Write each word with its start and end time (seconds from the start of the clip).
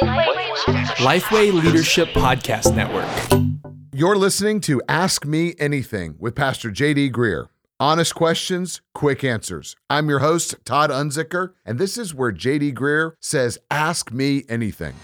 Lifeway 0.00 1.52
Leadership 1.52 2.08
Podcast 2.08 2.74
Network. 2.74 3.06
You're 3.92 4.16
listening 4.16 4.62
to 4.62 4.80
Ask 4.88 5.26
Me 5.26 5.54
Anything 5.58 6.14
with 6.18 6.34
Pastor 6.34 6.70
JD 6.70 7.12
Greear. 7.12 7.48
Honest 7.78 8.14
questions, 8.14 8.80
quick 8.94 9.22
answers. 9.22 9.76
I'm 9.90 10.08
your 10.08 10.20
host, 10.20 10.54
Todd 10.64 10.88
Unzicker, 10.88 11.52
and 11.66 11.78
this 11.78 11.98
is 11.98 12.14
where 12.14 12.32
JD 12.32 12.72
Greear 12.72 13.12
says, 13.20 13.58
Ask 13.70 14.10
Me 14.10 14.44
Anything. 14.48 14.94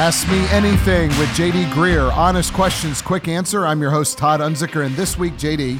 Ask 0.00 0.26
Me 0.30 0.38
Anything 0.48 1.08
with 1.18 1.28
JD 1.36 1.66
Greear. 1.72 2.10
Honest 2.16 2.54
questions, 2.54 3.02
quick 3.02 3.28
answer. 3.28 3.66
I'm 3.66 3.82
your 3.82 3.90
host, 3.90 4.16
Todd 4.16 4.40
Unzicker, 4.40 4.86
and 4.86 4.96
this 4.96 5.18
week, 5.18 5.34
JD, 5.34 5.78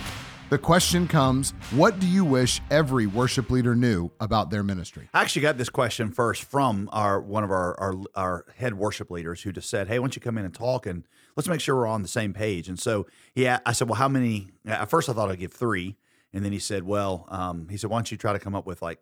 the 0.51 0.59
question 0.59 1.09
comes 1.09 1.53
What 1.71 1.99
do 1.99 2.07
you 2.07 2.23
wish 2.27 2.61
every 2.71 3.07
worship 3.07 3.49
leader 3.49 3.75
knew 3.75 4.11
about 4.21 4.51
their 4.51 4.63
ministry? 4.63 5.09
I 5.15 5.23
actually 5.23 5.41
got 5.41 5.57
this 5.57 5.71
question 5.71 6.11
first 6.11 6.45
from 6.45 6.91
our 6.93 7.19
one 7.19 7.45
of 7.45 7.51
our, 7.51 7.81
our 7.81 7.95
our 8.15 8.45
head 8.59 8.75
worship 8.75 9.11
leaders 9.11 9.41
who 9.41 9.53
just 9.53 9.71
said, 9.71 9.89
"Hey, 9.89 9.99
why 9.99 10.03
don't 10.03 10.17
you 10.17 10.21
come 10.21 10.37
in 10.37 10.45
and 10.45 10.53
talk 10.53 10.85
and 10.85 11.07
let's 11.35 11.49
make 11.49 11.63
sure 11.63 11.75
we're 11.75 11.87
on 11.87 12.03
the 12.03 12.07
same 12.07 12.35
page." 12.35 12.69
And 12.69 12.79
so, 12.79 13.07
yeah, 13.35 13.61
I 13.65 13.73
said, 13.73 13.89
"Well, 13.89 13.97
how 13.97 14.09
many?" 14.09 14.51
At 14.67 14.91
first, 14.91 15.09
I 15.09 15.15
thought 15.15 15.31
I'd 15.31 15.39
give 15.39 15.55
three, 15.55 15.97
and 16.35 16.45
then 16.45 16.53
he 16.53 16.59
said, 16.59 16.83
"Well, 16.83 17.25
um, 17.31 17.69
he 17.71 17.79
said, 17.79 17.89
why 17.89 17.97
don't 17.97 18.13
you 18.13 18.19
try 18.19 18.35
to 18.35 18.39
come 18.39 18.55
up 18.55 18.67
with 18.67 18.83
like 18.83 19.01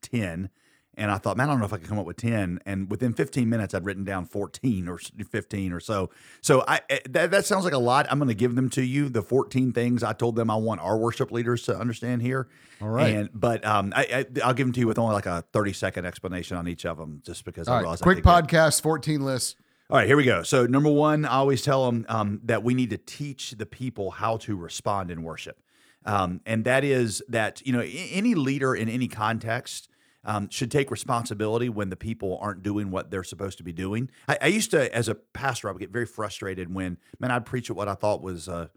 ten? 0.00 0.48
And 0.96 1.12
I 1.12 1.18
thought, 1.18 1.36
man, 1.36 1.48
I 1.48 1.52
don't 1.52 1.60
know 1.60 1.66
if 1.66 1.72
I 1.72 1.76
could 1.76 1.86
come 1.86 2.00
up 2.00 2.06
with 2.06 2.16
10. 2.16 2.58
And 2.66 2.90
within 2.90 3.12
15 3.12 3.48
minutes, 3.48 3.72
I'd 3.72 3.84
written 3.84 4.02
down 4.02 4.24
14 4.24 4.88
or 4.88 4.98
15 4.98 5.72
or 5.72 5.78
so. 5.78 6.10
So 6.40 6.64
I 6.66 6.80
eh, 6.90 6.98
that, 7.10 7.30
that 7.30 7.46
sounds 7.46 7.62
like 7.62 7.72
a 7.72 7.78
lot. 7.78 8.06
I'm 8.10 8.18
going 8.18 8.28
to 8.28 8.34
give 8.34 8.56
them 8.56 8.68
to 8.70 8.82
you, 8.82 9.08
the 9.08 9.22
14 9.22 9.72
things 9.72 10.02
I 10.02 10.12
told 10.12 10.34
them 10.34 10.50
I 10.50 10.56
want 10.56 10.80
our 10.80 10.98
worship 10.98 11.30
leaders 11.30 11.62
to 11.64 11.76
understand 11.78 12.22
here. 12.22 12.48
All 12.80 12.88
right. 12.88 13.14
And, 13.14 13.30
but 13.32 13.64
um, 13.64 13.92
I, 13.94 14.26
will 14.44 14.54
give 14.54 14.66
them 14.66 14.72
to 14.72 14.80
you 14.80 14.88
with 14.88 14.98
only 14.98 15.14
like 15.14 15.26
a 15.26 15.44
30 15.52 15.72
second 15.72 16.04
explanation 16.04 16.56
on 16.56 16.66
each 16.66 16.84
of 16.84 16.96
them, 16.96 17.22
just 17.24 17.44
because 17.44 17.68
All 17.68 17.74
I 17.74 17.76
right, 17.76 17.82
realized 17.82 18.02
quick 18.02 18.16
could 18.16 18.24
get- 18.24 18.48
podcast, 18.48 18.82
14 18.82 19.24
lists. 19.24 19.54
all 19.90 19.98
right, 19.98 20.06
here 20.08 20.16
we 20.16 20.24
go. 20.24 20.42
So, 20.42 20.66
number 20.66 20.90
one, 20.90 21.24
I 21.24 21.34
always 21.36 21.62
tell 21.62 21.86
them 21.86 22.06
um, 22.08 22.40
that 22.44 22.64
we 22.64 22.74
need 22.74 22.90
to 22.90 22.98
teach 22.98 23.52
the 23.52 23.66
people 23.66 24.10
how 24.10 24.36
to 24.38 24.56
respond 24.56 25.12
in 25.12 25.22
worship. 25.22 25.60
Um, 26.04 26.40
and 26.44 26.64
that 26.64 26.82
is 26.82 27.22
that, 27.28 27.64
you 27.64 27.72
know, 27.72 27.82
any 27.84 28.34
leader 28.34 28.74
in 28.74 28.88
any 28.88 29.06
context 29.08 29.88
um, 30.28 30.48
should 30.50 30.70
take 30.70 30.90
responsibility 30.90 31.70
when 31.70 31.88
the 31.88 31.96
people 31.96 32.38
aren't 32.42 32.62
doing 32.62 32.90
what 32.90 33.10
they're 33.10 33.24
supposed 33.24 33.56
to 33.58 33.64
be 33.64 33.72
doing. 33.72 34.10
I, 34.28 34.38
I 34.42 34.46
used 34.48 34.70
to, 34.72 34.94
as 34.94 35.08
a 35.08 35.14
pastor, 35.14 35.68
I 35.68 35.72
would 35.72 35.80
get 35.80 35.90
very 35.90 36.04
frustrated 36.04 36.72
when, 36.72 36.98
man, 37.18 37.30
I'd 37.30 37.46
preach 37.46 37.70
at 37.70 37.76
what 37.76 37.88
I 37.88 37.94
thought 37.94 38.20
was 38.20 38.46
a, 38.46 38.52
a 38.52 38.70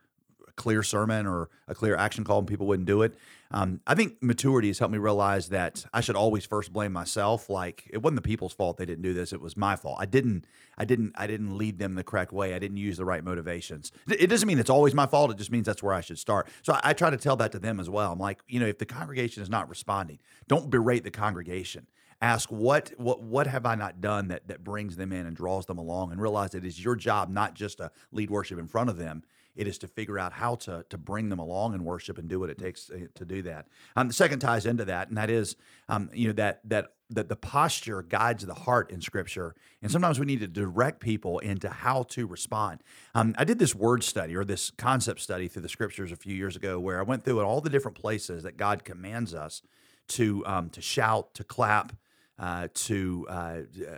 clear 0.61 0.83
sermon 0.83 1.25
or 1.25 1.49
a 1.67 1.73
clear 1.73 1.95
action 1.95 2.23
call 2.23 2.37
and 2.37 2.47
people 2.47 2.67
wouldn't 2.67 2.85
do 2.85 3.01
it. 3.01 3.15
Um, 3.49 3.81
I 3.87 3.95
think 3.95 4.21
maturity 4.21 4.67
has 4.67 4.77
helped 4.77 4.91
me 4.91 4.99
realize 4.99 5.49
that 5.49 5.85
I 5.91 6.01
should 6.01 6.15
always 6.15 6.45
first 6.45 6.71
blame 6.71 6.93
myself. 6.93 7.49
Like 7.49 7.89
it 7.91 8.01
wasn't 8.03 8.17
the 8.17 8.27
people's 8.27 8.53
fault 8.53 8.77
they 8.77 8.85
didn't 8.85 9.01
do 9.01 9.13
this; 9.13 9.33
it 9.33 9.41
was 9.41 9.57
my 9.57 9.75
fault. 9.75 9.97
I 9.99 10.05
didn't, 10.05 10.45
I 10.77 10.85
didn't, 10.85 11.13
I 11.15 11.25
didn't 11.25 11.57
lead 11.57 11.79
them 11.79 11.95
the 11.95 12.03
correct 12.03 12.31
way. 12.31 12.53
I 12.53 12.59
didn't 12.59 12.77
use 12.77 12.97
the 12.97 13.05
right 13.05 13.23
motivations. 13.23 13.91
It 14.07 14.27
doesn't 14.27 14.47
mean 14.47 14.59
it's 14.59 14.69
always 14.69 14.93
my 14.93 15.07
fault. 15.07 15.31
It 15.31 15.37
just 15.37 15.51
means 15.51 15.65
that's 15.65 15.81
where 15.81 15.93
I 15.93 16.01
should 16.01 16.19
start. 16.19 16.47
So 16.61 16.73
I, 16.73 16.81
I 16.83 16.93
try 16.93 17.09
to 17.09 17.17
tell 17.17 17.35
that 17.37 17.51
to 17.53 17.59
them 17.59 17.79
as 17.79 17.89
well. 17.89 18.13
I'm 18.13 18.19
like, 18.19 18.39
you 18.47 18.59
know, 18.59 18.67
if 18.67 18.77
the 18.77 18.85
congregation 18.85 19.41
is 19.43 19.49
not 19.49 19.67
responding, 19.67 20.19
don't 20.47 20.69
berate 20.69 21.03
the 21.03 21.11
congregation 21.11 21.87
ask 22.21 22.49
what 22.51 22.91
what 22.97 23.21
what 23.23 23.47
have 23.47 23.65
I 23.65 23.73
not 23.73 23.99
done 23.99 24.27
that 24.27 24.47
that 24.47 24.63
brings 24.63 24.95
them 24.95 25.11
in 25.11 25.25
and 25.25 25.35
draws 25.35 25.65
them 25.65 25.79
along 25.79 26.11
and 26.11 26.21
realize 26.21 26.53
it 26.53 26.63
is 26.63 26.83
your 26.83 26.95
job 26.95 27.29
not 27.29 27.55
just 27.55 27.77
to 27.77 27.91
lead 28.11 28.29
worship 28.29 28.59
in 28.59 28.67
front 28.67 28.91
of 28.91 28.97
them 28.97 29.23
it 29.55 29.67
is 29.67 29.77
to 29.79 29.87
figure 29.87 30.17
out 30.19 30.33
how 30.33 30.55
to 30.55 30.85
to 30.89 30.97
bring 30.97 31.29
them 31.29 31.39
along 31.39 31.73
in 31.73 31.83
worship 31.83 32.17
and 32.17 32.27
do 32.29 32.39
what 32.39 32.49
it 32.49 32.57
takes 32.57 32.85
to, 32.85 33.07
to 33.15 33.25
do 33.25 33.41
that. 33.43 33.67
Um, 33.95 34.07
the 34.07 34.13
second 34.13 34.39
ties 34.39 34.65
into 34.65 34.85
that 34.85 35.09
and 35.09 35.17
that 35.17 35.29
is 35.29 35.55
um, 35.89 36.09
you 36.13 36.27
know 36.27 36.33
that 36.33 36.61
that 36.65 36.93
that 37.09 37.27
the 37.27 37.35
posture 37.35 38.01
guides 38.03 38.45
the 38.45 38.53
heart 38.53 38.89
in 38.91 39.01
scripture 39.01 39.53
and 39.81 39.91
sometimes 39.91 40.19
we 40.19 40.25
need 40.25 40.39
to 40.39 40.47
direct 40.47 40.99
people 40.99 41.39
into 41.39 41.69
how 41.69 42.03
to 42.03 42.27
respond. 42.27 42.81
Um, 43.15 43.35
i 43.37 43.43
did 43.43 43.59
this 43.59 43.75
word 43.75 44.03
study 44.03 44.35
or 44.35 44.43
this 44.43 44.71
concept 44.71 45.19
study 45.19 45.47
through 45.47 45.63
the 45.63 45.69
scriptures 45.69 46.11
a 46.11 46.15
few 46.15 46.35
years 46.35 46.55
ago 46.55 46.79
where 46.79 46.99
i 46.99 47.03
went 47.03 47.23
through 47.23 47.41
all 47.41 47.61
the 47.61 47.69
different 47.69 47.97
places 47.97 48.43
that 48.43 48.57
god 48.57 48.83
commands 48.83 49.33
us 49.33 49.61
to 50.07 50.45
um, 50.45 50.69
to 50.69 50.81
shout 50.81 51.33
to 51.33 51.43
clap 51.43 51.93
uh, 52.41 52.67
to 52.73 53.27
uh, 53.29 53.33
uh, 53.33 53.95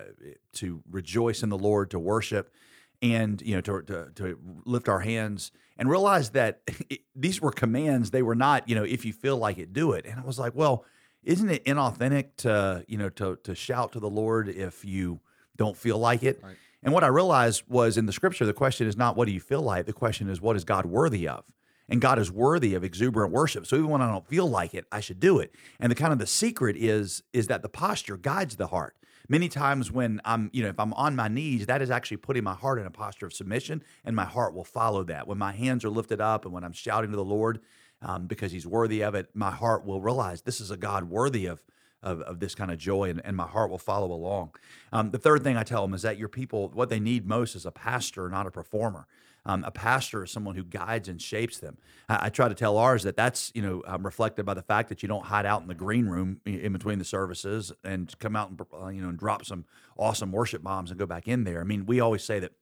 to 0.52 0.84
rejoice 0.92 1.44
in 1.44 1.50
the 1.50 1.58
Lord, 1.58 1.92
to 1.92 2.00
worship, 2.00 2.54
and 3.04 3.42
you 3.42 3.54
know 3.54 3.62
to 3.62 3.82
to, 3.84 4.10
to 4.16 4.40
lift 4.66 4.90
our 4.90 5.02
hands 5.02 5.52
and 5.78 5.90
realize 5.90 6.32
that 6.32 6.62
it, 6.90 7.02
these 7.16 7.42
were 7.42 7.52
commands. 7.52 8.10
They 8.10 8.24
were 8.24 8.36
not 8.36 8.68
you 8.68 8.74
know 8.74 8.84
if 8.84 9.06
you 9.06 9.14
feel 9.14 9.38
like 9.38 9.60
it, 9.60 9.74
do 9.74 9.92
it. 9.92 10.06
And 10.08 10.20
I 10.20 10.24
was 10.24 10.40
like, 10.40 10.56
well, 10.56 10.86
isn't 11.24 11.50
it 11.50 11.64
inauthentic 11.66 12.38
to 12.38 12.84
you 12.88 12.98
know 12.98 13.10
to 13.10 13.38
to 13.44 13.54
shout 13.54 13.92
to 13.92 14.00
the 14.00 14.10
Lord 14.10 14.50
if 14.50 14.84
you 14.84 15.20
don't 15.56 15.78
feel 15.78 16.00
like 16.00 16.24
it? 16.24 16.42
Right. 16.42 16.56
And 16.82 16.94
what 16.94 17.04
I 17.04 17.08
realized 17.08 17.64
was 17.70 17.98
in 17.98 18.08
the 18.08 18.12
scripture, 18.12 18.46
the 18.46 18.54
question 18.54 18.88
is 18.88 18.98
not 18.98 19.16
what 19.16 19.26
do 19.26 19.32
you 19.32 19.40
feel 19.40 19.62
like. 19.62 19.86
The 19.86 19.94
question 19.94 20.30
is 20.30 20.42
what 20.42 20.56
is 20.56 20.64
God 20.64 20.86
worthy 20.86 21.28
of 21.28 21.46
and 21.90 22.02
God 22.02 22.20
is 22.20 22.32
worthy 22.32 22.74
of 22.76 22.84
exuberant 22.84 23.32
worship. 23.32 23.66
So 23.68 23.76
even 23.76 23.90
when 23.90 24.02
I 24.02 24.10
don't 24.10 24.28
feel 24.28 24.50
like 24.50 24.74
it, 24.74 24.86
I 24.92 25.00
should 25.00 25.20
do 25.20 25.40
it. 25.40 25.54
And 25.80 25.92
the 25.92 25.96
kind 25.96 26.14
of 26.14 26.20
the 26.20 26.28
secret 26.28 26.76
is 26.78 27.24
is 27.34 27.48
that 27.48 27.62
the 27.62 27.70
posture 27.70 28.18
guides 28.18 28.56
the 28.56 28.68
heart. 28.68 28.96
Many 29.30 29.48
times 29.48 29.92
when 29.92 30.20
I'm, 30.26 30.50
you 30.54 30.64
know, 30.64 30.70
if 30.70 30.80
I'm 30.80 30.94
on 30.94 31.16
my 31.16 31.28
knees, 31.30 31.66
that 31.68 31.82
is 31.82 31.90
actually 31.90 32.18
putting 32.18 32.44
my 32.44 32.54
heart 32.54 32.80
in 32.80 32.86
a 32.86 32.92
posture 32.92 33.26
of 33.26 33.34
submission, 33.34 33.84
and 34.04 34.16
my 34.16 34.26
heart 34.26 34.54
will 34.54 34.66
follow 34.66 35.04
that. 35.06 35.28
When 35.28 35.38
my 35.38 35.54
hands 35.54 35.86
are 35.86 35.90
lifted 35.90 36.20
up 36.20 36.46
and 36.46 36.54
when 36.54 36.64
I'm 36.64 36.74
shouting 36.74 37.12
to 37.12 37.16
the 37.16 37.24
Lord 37.24 37.62
um, 38.02 38.28
because 38.28 38.52
He's 38.52 38.68
worthy 38.68 39.02
of 39.02 39.16
it, 39.16 39.30
my 39.34 39.52
heart 39.52 39.86
will 39.86 40.02
realize 40.02 40.42
this 40.42 40.60
is 40.60 40.72
a 40.72 40.78
God 40.78 41.06
worthy 41.06 41.46
of 41.46 41.62
of, 42.04 42.22
of 42.22 42.40
this 42.40 42.54
kind 42.54 42.72
of 42.72 42.78
joy, 42.78 43.10
and, 43.10 43.22
and 43.26 43.36
my 43.36 43.48
heart 43.48 43.70
will 43.70 43.78
follow 43.78 44.12
along. 44.12 44.52
Um, 44.92 45.12
the 45.12 45.18
third 45.18 45.44
thing 45.44 45.58
I 45.58 45.64
tell 45.64 45.82
them 45.82 45.94
is 45.94 46.04
that 46.04 46.18
your 46.18 46.30
people, 46.30 46.70
what 46.74 46.90
they 46.90 47.00
need 47.00 47.26
most 47.26 47.56
is 47.56 47.66
a 47.66 47.72
pastor, 47.72 48.30
not 48.30 48.46
a 48.46 48.52
performer. 48.52 49.08
Um, 49.46 49.64
a 49.66 49.72
pastor 49.72 50.24
is 50.24 50.32
someone 50.32 50.56
who 50.56 50.64
guides 50.64 51.10
and 51.10 51.22
shapes 51.22 51.60
them. 51.60 51.78
I, 52.08 52.28
I 52.28 52.30
try 52.30 52.48
to 52.48 52.56
tell 52.56 52.78
ours 52.78 53.04
that 53.04 53.18
that's 53.18 53.52
you 53.54 53.62
know 53.62 53.84
um, 53.86 54.06
reflected 54.06 54.46
by 54.46 54.54
the 54.54 54.62
fact 54.62 54.90
that 54.90 55.04
you 55.04 55.10
don't 55.10 55.26
hide 55.26 55.46
out 55.46 55.62
in 55.62 55.68
the 55.68 55.76
green 55.76 56.06
room 56.06 56.40
in, 56.46 56.72
between 56.72 56.98
the 57.00 57.06
services 57.06 57.74
and 57.84 58.18
come 58.20 58.36
out 58.36 58.50
and 58.50 58.62
uh, 58.74 58.88
you 58.88 59.02
know 59.02 59.10
and 59.10 59.18
drop 59.18 59.44
some 59.46 59.66
awesome 59.98 60.32
worship 60.32 60.64
bombs 60.64 60.92
and 60.92 61.00
go 61.00 61.06
back 61.06 61.28
in 61.28 61.44
there. 61.44 61.60
I 61.60 61.66
mean, 61.66 61.86
we 61.86 62.00
always 62.00 62.24
say 62.24 62.40
that 62.40 62.54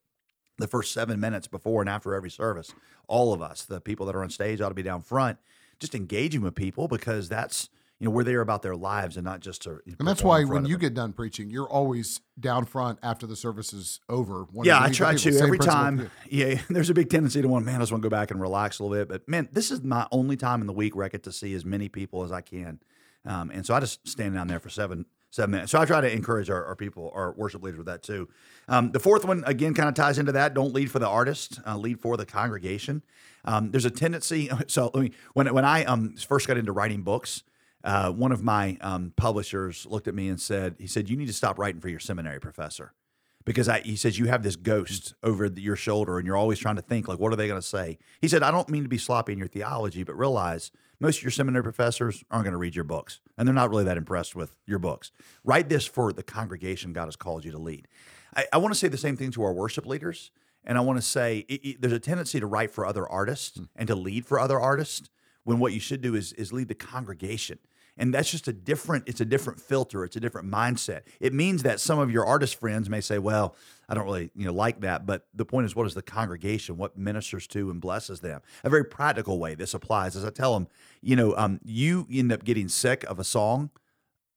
the 0.58 0.68
first 0.68 0.92
seven 0.92 1.20
minutes 1.20 1.48
before 1.48 1.82
and 1.82 1.90
after 1.90 2.16
every 2.16 2.32
service, 2.32 2.74
all 3.08 3.34
of 3.34 3.42
us, 3.42 3.64
the 3.64 3.80
people 3.80 4.06
that 4.08 4.16
are 4.16 4.24
on 4.24 4.30
stage, 4.30 4.60
ought 4.60 4.70
to 4.70 4.76
be 4.76 4.84
down 4.84 5.02
front, 5.02 5.38
just 5.80 5.96
engaging 5.96 6.42
with 6.42 6.56
people 6.56 6.88
because 6.88 7.30
that's 7.30 7.70
you 8.02 8.06
know 8.06 8.12
we're 8.12 8.24
there 8.24 8.42
about 8.42 8.64
their 8.64 8.76
lives 8.76 9.16
and 9.16 9.24
not 9.24 9.42
just 9.42 9.62
to. 9.62 9.80
And 10.00 10.08
that's 10.08 10.24
why 10.24 10.44
when 10.44 10.66
you 10.66 10.74
them. 10.74 10.82
get 10.82 10.94
done 10.96 11.14
preaching, 11.14 11.52
you're 11.52 11.70
always 11.70 12.20
down 12.40 12.66
front 12.66 12.98
after 13.04 13.28
the 13.28 13.36
service 13.36 13.74
is 13.74 14.00
over. 14.10 14.48
Yeah, 14.64 14.82
I 14.82 14.90
try 14.90 15.14
to 15.14 15.38
every 15.38 15.60
time. 15.60 16.10
Yeah, 16.30 16.60
there's 16.70 16.90
a 16.90 16.94
big 16.96 17.10
tendency 17.10 17.42
to 17.42 17.48
want, 17.48 17.66
man, 17.66 17.76
I 17.76 17.80
just 17.80 17.92
want 17.92 18.02
to 18.02 18.10
go 18.10 18.16
back 18.16 18.32
and 18.32 18.42
relax 18.42 18.80
a 18.80 18.84
little 18.84 18.98
bit. 18.98 19.08
But 19.08 19.30
man, 19.30 19.50
this 19.52 19.70
is 19.70 19.84
my 19.84 20.08
only 20.12 20.36
time 20.36 20.62
in 20.62 20.68
the 20.68 20.74
week 20.74 20.96
where 20.96 21.06
I 21.06 21.10
get 21.10 21.24
to 21.24 21.32
see 21.32 21.54
as 21.54 21.64
many 21.64 21.90
people 21.90 22.24
as 22.24 22.32
I 22.32 22.42
can, 22.42 22.80
um, 23.24 23.52
and 23.52 23.66
so 23.66 23.76
I 23.76 23.80
just 23.80 24.08
stand 24.08 24.34
down 24.34 24.48
there 24.48 24.60
for 24.60 24.70
seven 24.70 25.06
seven 25.30 25.52
minutes. 25.52 25.72
So 25.72 25.80
I 25.80 25.86
try 25.86 26.02
to 26.02 26.12
encourage 26.12 26.50
our, 26.50 26.66
our 26.66 26.76
people, 26.76 27.12
our 27.14 27.34
worship 27.34 27.62
leaders, 27.62 27.78
with 27.78 27.88
that 27.88 28.02
too. 28.02 28.30
Um, 28.68 28.92
the 28.92 29.00
fourth 29.00 29.26
one 29.26 29.44
again 29.46 29.76
kind 29.76 29.88
of 29.90 29.94
ties 29.94 30.18
into 30.18 30.32
that. 30.32 30.56
Don't 30.56 30.74
lead 30.74 30.90
for 30.90 30.98
the 30.98 31.08
artist, 31.08 31.60
uh, 31.68 31.78
lead 31.78 32.00
for 32.00 32.18
the 32.18 32.26
congregation. 32.26 33.04
Um, 33.46 33.70
there's 33.70 33.86
a 33.86 33.92
tendency. 33.92 34.50
So 34.68 34.90
let 34.94 35.04
me 35.04 35.12
when 35.34 35.54
when 35.54 35.66
I 35.66 35.84
um, 35.86 36.16
first 36.16 36.48
got 36.48 36.58
into 36.58 36.72
writing 36.72 37.04
books. 37.04 37.44
Uh, 37.84 38.12
one 38.12 38.32
of 38.32 38.44
my 38.44 38.78
um, 38.82 39.14
publishers 39.16 39.86
looked 39.86 40.08
at 40.08 40.14
me 40.16 40.28
and 40.30 40.40
said, 40.40 40.76
"He 40.80 40.88
said 40.88 41.10
you 41.10 41.18
need 41.18 41.28
to 41.28 41.34
stop 41.34 41.58
writing 41.60 41.82
for 41.82 41.90
your 41.90 42.00
seminary 42.00 42.40
professor." 42.40 42.94
because 43.44 43.68
I, 43.68 43.80
he 43.80 43.96
says 43.96 44.20
you 44.20 44.28
have 44.28 44.44
this 44.44 44.56
ghost 44.56 45.16
over 45.24 45.50
the, 45.50 45.62
your 45.64 45.76
shoulder 45.76 46.20
and 46.20 46.28
you're 46.28 46.38
always 46.38 46.60
trying 46.60 46.76
to 46.76 46.82
think 46.84 47.08
like 47.08 47.18
what 47.18 47.34
are 47.34 47.36
they 47.36 47.48
going 47.48 47.60
to 47.60 47.68
say? 47.68 47.98
He 48.22 48.28
said 48.28 48.44
i 48.44 48.52
don't 48.52 48.70
mean 48.70 48.84
to 48.84 48.88
be 48.88 49.00
sloppy 49.00 49.34
in 49.34 49.40
your 49.40 49.48
theology 49.48 50.04
but 50.04 50.14
realize 50.16 50.70
most 51.00 51.18
of 51.18 51.24
your 51.24 51.32
seminary 51.32 51.64
professors 51.64 52.24
aren't 52.30 52.44
going 52.44 52.52
to 52.52 52.60
read 52.60 52.76
your 52.76 52.84
books 52.84 53.20
and 53.40 53.48
they're 53.48 53.56
not 53.56 53.72
really 53.72 53.84
that 53.86 53.98
impressed 53.98 54.36
with 54.36 54.58
your 54.68 54.78
books. 54.78 55.12
Write 55.44 55.70
this 55.70 55.88
for 55.88 56.14
the 56.14 56.22
congregation 56.22 56.94
god 56.94 57.06
has 57.06 57.16
called 57.16 57.44
you 57.44 57.52
to 57.52 57.58
lead. 57.58 57.88
I, 58.36 58.46
I 58.54 58.58
want 58.60 58.76
to 58.76 58.80
say 58.80 58.90
the 58.90 58.96
same 58.96 59.18
thing 59.18 59.32
to 59.32 59.42
our 59.42 59.54
worship 59.54 59.88
leaders 59.88 60.30
and 60.64 60.78
i 60.78 60.82
want 60.82 61.00
to 61.00 61.02
say 61.02 61.40
it, 61.50 61.62
it- 61.68 61.82
there's 61.82 61.94
a 61.94 62.00
tendency 62.00 62.40
to 62.40 62.46
write 62.46 62.70
for 62.70 62.86
other 62.86 63.08
artists 63.10 63.60
and 63.76 63.88
to 63.88 63.96
lead 63.96 64.24
for 64.28 64.40
other 64.40 64.60
artists 64.60 65.10
when 65.44 65.60
what 65.60 65.74
you 65.74 65.80
should 65.80 66.02
do 66.02 66.16
is 66.16 66.34
is 66.34 66.54
lead 66.54 66.68
the 66.68 66.76
congregation. 66.76 67.60
And 67.98 68.14
that's 68.14 68.32
just 68.32 68.48
a 68.48 68.54
different 68.54 69.08
it's 69.08 69.22
a 69.22 69.26
different 69.26 69.60
filter. 69.60 70.04
It's 70.04 70.16
a 70.16 70.20
different 70.20 70.50
mindset. 70.50 71.02
It 71.20 71.34
means 71.34 71.64
that 71.64 71.80
some 71.80 72.00
of 72.00 72.10
your 72.10 72.26
artist 72.26 72.56
friends 72.56 72.90
may 72.90 73.02
say 73.02 73.20
well 73.20 73.56
i 73.90 73.94
don't 73.94 74.06
really 74.06 74.32
you 74.36 74.46
know 74.46 74.54
like 74.54 74.82
that. 74.82 75.06
But 75.06 75.28
the 75.34 75.46
point 75.46 75.66
is 75.66 75.76
what 75.76 75.86
is 75.88 75.94
the 75.94 76.02
congregation? 76.02 76.78
What 76.78 76.98
ministers 76.98 77.48
to 77.48 77.70
and 77.70 77.82
blesses 77.82 78.22
them? 78.22 78.42
A 78.64 78.70
very 78.70 78.86
practical 78.86 79.40
way 79.40 79.56
this 79.56 79.74
applies 79.74 80.16
as 80.16 80.24
i 80.24 80.30
tell 80.30 80.54
them 80.54 80.68
you 81.02 81.16
know 81.16 81.36
um, 81.36 81.60
you 81.64 82.08
end 82.12 82.32
up 82.32 82.44
getting 82.44 82.70
sick 82.70 83.04
of 83.04 83.20
a 83.20 83.24
song 83.24 83.72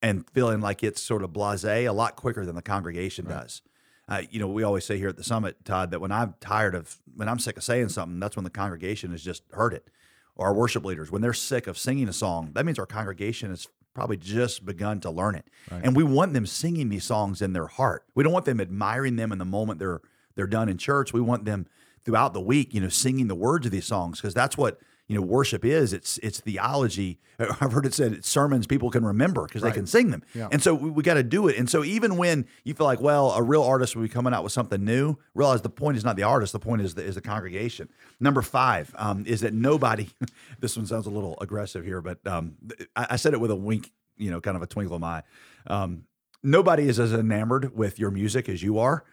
and 0.01 0.29
feeling 0.29 0.61
like 0.61 0.83
it's 0.83 1.01
sort 1.01 1.23
of 1.23 1.31
blasé 1.31 1.87
a 1.89 1.91
lot 1.93 2.15
quicker 2.15 2.45
than 2.45 2.55
the 2.55 2.61
congregation 2.61 3.25
does. 3.25 3.61
Uh, 4.07 4.21
you 4.29 4.39
know, 4.39 4.47
we 4.47 4.61
always 4.61 4.85
say 4.85 4.97
here 4.99 5.09
at 5.09 5.17
the 5.17 5.23
summit, 5.23 5.65
Todd, 5.65 5.89
that 5.91 5.99
when 5.99 6.11
I'm 6.11 6.35
tired 6.39 6.75
of, 6.75 6.97
when 7.15 7.27
I'm 7.27 7.39
sick 7.39 7.57
of 7.57 7.63
saying 7.63 7.89
something, 7.89 8.19
that's 8.19 8.35
when 8.35 8.43
the 8.43 8.51
congregation 8.51 9.11
has 9.11 9.23
just 9.23 9.43
heard 9.53 9.73
it. 9.73 9.89
Or 10.35 10.47
our 10.47 10.53
worship 10.53 10.83
leaders, 10.83 11.11
when 11.11 11.21
they're 11.21 11.33
sick 11.33 11.65
of 11.67 11.77
singing 11.77 12.09
a 12.09 12.13
song, 12.13 12.51
that 12.53 12.65
means 12.65 12.77
our 12.77 12.85
congregation 12.85 13.51
has 13.51 13.67
probably 13.93 14.17
just 14.17 14.65
begun 14.65 14.99
to 14.99 15.09
learn 15.09 15.35
it. 15.35 15.45
And 15.85 15.95
we 15.95 16.03
want 16.03 16.33
them 16.33 16.45
singing 16.45 16.89
these 16.89 17.05
songs 17.05 17.41
in 17.41 17.53
their 17.53 17.67
heart. 17.67 18.03
We 18.15 18.23
don't 18.23 18.33
want 18.33 18.45
them 18.45 18.59
admiring 18.59 19.15
them 19.15 19.31
in 19.31 19.37
the 19.37 19.45
moment 19.45 19.79
they're 19.79 20.01
they're 20.35 20.47
done 20.47 20.67
in 20.67 20.77
church. 20.77 21.13
We 21.13 21.21
want 21.21 21.45
them 21.45 21.65
throughout 22.03 22.33
the 22.33 22.41
week, 22.41 22.73
you 22.73 22.81
know, 22.81 22.89
singing 22.89 23.27
the 23.27 23.35
words 23.35 23.65
of 23.65 23.71
these 23.71 23.85
songs 23.85 24.19
because 24.19 24.33
that's 24.33 24.57
what 24.57 24.79
you 25.07 25.15
know 25.15 25.21
worship 25.21 25.63
is. 25.63 25.93
It's 25.93 26.17
it's 26.19 26.39
theology. 26.39 27.19
I've 27.39 27.71
heard 27.71 27.85
it 27.85 27.93
said 27.93 28.13
it's 28.13 28.29
sermons 28.29 28.65
people 28.65 28.89
can 28.89 29.05
remember 29.05 29.43
because 29.43 29.61
they 29.61 29.71
can 29.71 29.85
sing 29.85 30.09
them. 30.09 30.23
Yeah. 30.33 30.47
And 30.51 30.63
so 30.63 30.73
we, 30.73 30.89
we 30.89 31.03
got 31.03 31.15
to 31.15 31.23
do 31.23 31.47
it. 31.47 31.57
And 31.57 31.69
so 31.69 31.83
even 31.83 32.17
when 32.17 32.47
you 32.63 32.73
feel 32.73 32.85
like, 32.85 33.01
well, 33.01 33.31
a 33.31 33.43
real 33.43 33.61
artist 33.61 33.95
will 33.95 34.03
be 34.03 34.09
coming 34.09 34.33
out 34.33 34.43
with 34.43 34.53
something 34.53 34.83
new, 34.83 35.17
realize 35.33 35.61
the 35.61 35.69
point 35.69 35.97
is 35.97 36.03
not 36.03 36.15
the 36.15 36.23
artist. 36.23 36.53
The 36.53 36.59
point 36.59 36.81
is 36.81 36.95
the, 36.95 37.03
is 37.03 37.15
the 37.15 37.21
congregation. 37.21 37.89
Number 38.19 38.41
five 38.41 38.93
um, 38.97 39.25
is 39.27 39.41
that 39.41 39.53
nobody. 39.53 40.09
this 40.59 40.75
one 40.77 40.85
sounds 40.85 41.05
a 41.05 41.11
little 41.11 41.37
aggressive 41.41 41.83
here, 41.85 42.01
but 42.01 42.25
um, 42.25 42.55
I, 42.95 43.07
I 43.11 43.15
said 43.17 43.33
it 43.33 43.39
with 43.39 43.51
a 43.51 43.55
wink, 43.55 43.91
you 44.17 44.31
know, 44.31 44.41
kind 44.41 44.57
of 44.57 44.63
a 44.63 44.67
twinkle 44.67 44.95
in 44.95 45.01
my 45.01 45.07
eye. 45.07 45.23
Um, 45.67 46.05
nobody 46.41 46.87
is 46.87 46.99
as 46.99 47.13
enamored 47.13 47.75
with 47.75 47.99
your 47.99 48.11
music 48.11 48.49
as 48.49 48.63
you 48.63 48.79
are. 48.79 49.03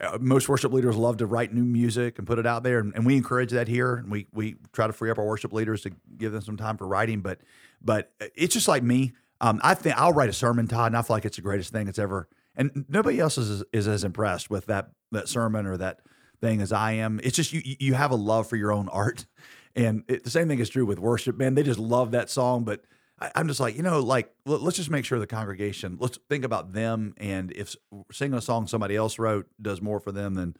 Uh, 0.00 0.18
most 0.20 0.48
worship 0.48 0.72
leaders 0.72 0.96
love 0.96 1.18
to 1.18 1.26
write 1.26 1.54
new 1.54 1.64
music 1.64 2.18
and 2.18 2.26
put 2.26 2.38
it 2.38 2.46
out 2.46 2.62
there, 2.62 2.78
and, 2.78 2.94
and 2.94 3.06
we 3.06 3.16
encourage 3.16 3.50
that 3.50 3.68
here. 3.68 3.96
And 3.96 4.10
we 4.10 4.26
we 4.32 4.56
try 4.72 4.86
to 4.86 4.92
free 4.92 5.10
up 5.10 5.18
our 5.18 5.24
worship 5.24 5.52
leaders 5.52 5.82
to 5.82 5.92
give 6.16 6.32
them 6.32 6.42
some 6.42 6.56
time 6.56 6.76
for 6.76 6.86
writing. 6.86 7.20
But 7.20 7.40
but 7.80 8.12
it's 8.34 8.54
just 8.54 8.68
like 8.68 8.82
me. 8.82 9.12
Um, 9.40 9.60
I 9.62 9.74
think 9.74 9.98
I'll 9.98 10.12
write 10.12 10.30
a 10.30 10.34
sermon, 10.34 10.66
Todd, 10.66 10.88
and 10.88 10.96
I 10.96 11.02
feel 11.02 11.16
like 11.16 11.24
it's 11.24 11.36
the 11.36 11.42
greatest 11.42 11.72
thing 11.72 11.86
that's 11.86 11.98
ever. 11.98 12.28
And 12.54 12.84
nobody 12.88 13.20
else 13.20 13.38
is 13.38 13.64
is 13.72 13.88
as 13.88 14.04
impressed 14.04 14.50
with 14.50 14.66
that 14.66 14.90
that 15.12 15.28
sermon 15.28 15.66
or 15.66 15.76
that 15.76 16.00
thing 16.40 16.60
as 16.60 16.72
I 16.72 16.92
am. 16.92 17.20
It's 17.22 17.36
just 17.36 17.52
you 17.52 17.62
you 17.64 17.94
have 17.94 18.10
a 18.10 18.16
love 18.16 18.48
for 18.48 18.56
your 18.56 18.72
own 18.72 18.88
art, 18.88 19.26
and 19.76 20.04
it, 20.08 20.24
the 20.24 20.30
same 20.30 20.48
thing 20.48 20.58
is 20.58 20.68
true 20.68 20.86
with 20.86 20.98
worship. 20.98 21.36
Man, 21.36 21.54
they 21.54 21.62
just 21.62 21.78
love 21.78 22.10
that 22.10 22.30
song, 22.30 22.64
but 22.64 22.82
I, 23.20 23.30
I'm 23.34 23.48
just 23.48 23.60
like, 23.60 23.76
you 23.76 23.82
know, 23.82 24.00
like 24.00 24.32
let- 24.44 24.62
let's 24.62 24.76
just 24.76 24.90
make 24.90 25.04
sure 25.04 25.18
the 25.18 25.26
congregation, 25.26 25.96
let's 26.00 26.18
think 26.28 26.44
about 26.44 26.72
them. 26.72 27.14
And 27.18 27.52
if 27.52 27.74
singing 28.12 28.38
a 28.38 28.42
song 28.42 28.66
somebody 28.66 28.96
else 28.96 29.18
wrote 29.18 29.46
does 29.60 29.80
more 29.80 30.00
for 30.00 30.12
them 30.12 30.34
than 30.34 30.56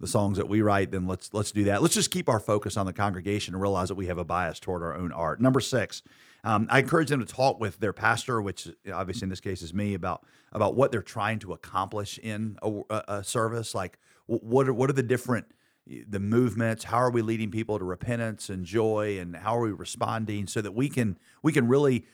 the 0.00 0.06
songs 0.06 0.38
that 0.38 0.48
we 0.48 0.62
write, 0.62 0.90
then 0.92 1.06
let's 1.06 1.32
let's 1.34 1.52
do 1.52 1.64
that. 1.64 1.82
Let's 1.82 1.94
just 1.94 2.10
keep 2.10 2.28
our 2.28 2.40
focus 2.40 2.76
on 2.76 2.86
the 2.86 2.92
congregation 2.92 3.54
and 3.54 3.60
realize 3.60 3.88
that 3.88 3.96
we 3.96 4.06
have 4.06 4.16
a 4.18 4.24
bias 4.24 4.58
toward 4.58 4.82
our 4.82 4.94
own 4.94 5.12
art. 5.12 5.40
Number 5.42 5.60
six, 5.60 6.02
um, 6.42 6.66
I 6.70 6.78
encourage 6.78 7.10
them 7.10 7.20
to 7.20 7.26
talk 7.26 7.60
with 7.60 7.78
their 7.80 7.92
pastor, 7.92 8.40
which 8.40 8.66
obviously 8.92 9.26
in 9.26 9.28
this 9.28 9.40
case 9.40 9.60
is 9.60 9.74
me, 9.74 9.92
about 9.92 10.24
about 10.52 10.74
what 10.74 10.90
they're 10.90 11.02
trying 11.02 11.38
to 11.40 11.52
accomplish 11.52 12.16
in 12.18 12.56
a, 12.62 12.80
a- 12.88 13.04
a 13.08 13.24
service. 13.24 13.74
Like 13.74 13.98
what 14.26 14.68
are, 14.68 14.72
what 14.72 14.88
are 14.88 14.94
the 14.94 15.02
different 15.02 15.46
the 15.86 16.20
movements 16.20 16.84
how 16.84 16.98
are 16.98 17.10
we 17.10 17.22
leading 17.22 17.50
people 17.50 17.78
to 17.78 17.84
repentance 17.84 18.48
and 18.48 18.64
joy 18.64 19.18
and 19.18 19.36
how 19.36 19.56
are 19.56 19.62
we 19.62 19.72
responding 19.72 20.46
so 20.46 20.60
that 20.60 20.72
we 20.72 20.88
can 20.88 21.18
we 21.42 21.52
can 21.52 21.66
really 21.66 22.06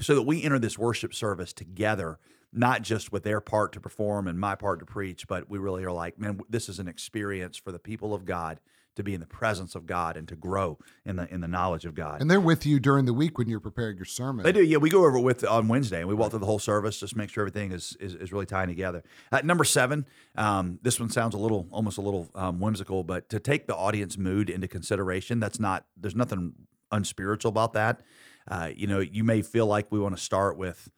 so 0.00 0.14
that 0.14 0.22
we 0.22 0.42
enter 0.42 0.58
this 0.58 0.78
worship 0.78 1.14
service 1.14 1.52
together 1.52 2.18
not 2.52 2.82
just 2.82 3.12
with 3.12 3.22
their 3.22 3.40
part 3.40 3.72
to 3.72 3.80
perform 3.80 4.26
and 4.26 4.38
my 4.38 4.54
part 4.54 4.80
to 4.80 4.86
preach 4.86 5.28
but 5.28 5.48
we 5.48 5.58
really 5.58 5.84
are 5.84 5.92
like 5.92 6.18
man 6.18 6.40
this 6.48 6.68
is 6.68 6.78
an 6.78 6.88
experience 6.88 7.56
for 7.56 7.72
the 7.72 7.78
people 7.78 8.14
of 8.14 8.24
god 8.24 8.58
to 8.96 9.02
be 9.02 9.14
in 9.14 9.20
the 9.20 9.26
presence 9.26 9.74
of 9.74 9.86
god 9.86 10.16
and 10.16 10.28
to 10.28 10.36
grow 10.36 10.78
in 11.04 11.16
the 11.16 11.32
in 11.32 11.40
the 11.40 11.48
knowledge 11.48 11.84
of 11.84 11.94
god 11.94 12.20
And 12.20 12.30
they're 12.30 12.40
with 12.40 12.64
you 12.66 12.78
during 12.80 13.04
the 13.04 13.12
week 13.14 13.38
when 13.38 13.48
you're 13.48 13.60
preparing 13.60 13.96
your 13.96 14.04
sermon. 14.04 14.44
they 14.44 14.52
do, 14.52 14.62
yeah. 14.62 14.78
We 14.78 14.90
go 14.90 15.04
over 15.04 15.16
it 15.16 15.22
with 15.22 15.44
on 15.44 15.68
Wednesday, 15.68 16.00
and 16.00 16.08
we 16.08 16.14
walk 16.14 16.30
through 16.30 16.40
the 16.40 16.46
whole 16.46 16.58
service 16.58 17.00
just 17.00 17.16
make 17.16 17.30
sure 17.30 17.42
everything 17.42 17.72
is 17.72 17.96
is, 18.00 18.14
is 18.14 18.32
really 18.32 18.46
tying 18.46 18.68
together. 18.68 19.02
Uh, 19.32 19.40
number 19.44 19.64
seven, 19.64 20.06
um, 20.36 20.78
this 20.82 21.00
one 21.00 21.10
sounds 21.10 21.34
a 21.34 21.38
little, 21.38 21.66
almost 21.70 21.98
a 21.98 22.00
little 22.00 22.30
um, 22.34 22.60
whimsical, 22.60 23.04
but 23.04 23.28
to 23.28 23.38
take 23.40 23.66
the 23.66 23.74
audience 23.76 24.16
mood 24.16 24.48
into 24.50 24.68
consideration, 24.68 25.40
that's 25.40 25.58
not. 25.60 25.86
There's 25.96 26.14
nothing 26.16 26.52
unspiritual 26.92 27.48
about 27.50 27.72
that. 27.72 28.00
Uh, 28.48 28.70
you 28.74 28.86
know, 28.86 29.00
you 29.00 29.24
may 29.24 29.42
feel 29.42 29.66
like 29.66 29.90
we 29.90 29.98
want 29.98 30.16
to 30.16 30.22
start 30.22 30.56
with, 30.56 30.90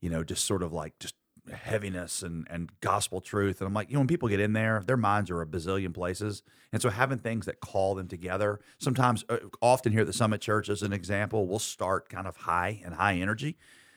you 0.00 0.10
know, 0.10 0.24
just 0.24 0.44
sort 0.44 0.62
of 0.62 0.72
like 0.72 0.98
just 0.98 1.14
heaviness 1.52 2.22
and 2.22 2.46
and 2.50 2.70
gospel 2.80 3.20
truth. 3.20 3.60
And 3.60 3.68
I'm 3.68 3.74
like 3.74 3.90
you 3.90 3.94
know 3.94 4.00
when 4.00 4.08
people 4.08 4.28
get 4.28 4.40
in 4.40 4.52
there 4.52 4.82
their 4.86 4.96
minds 4.96 5.30
are 5.30 5.40
a 5.40 5.46
bazillion 5.46 5.94
places. 5.94 6.42
And 6.72 6.82
so 6.82 6.90
having 6.90 7.18
things 7.18 7.46
that 7.46 7.60
call 7.60 7.94
them 7.94 8.08
together 8.08 8.60
sometimes 8.78 9.24
uh, 9.28 9.38
often 9.60 9.92
here 9.92 10.02
at 10.02 10.06
the 10.06 10.12
Summit 10.12 10.40
Church 10.40 10.68
as 10.68 10.82
an 10.82 10.92
example 10.92 11.46
we'll 11.46 11.58
start 11.58 12.08
kind 12.08 12.26
of 12.26 12.36
high 12.36 12.80
and 12.84 12.94
high 12.94 13.14
energy. 13.14 13.56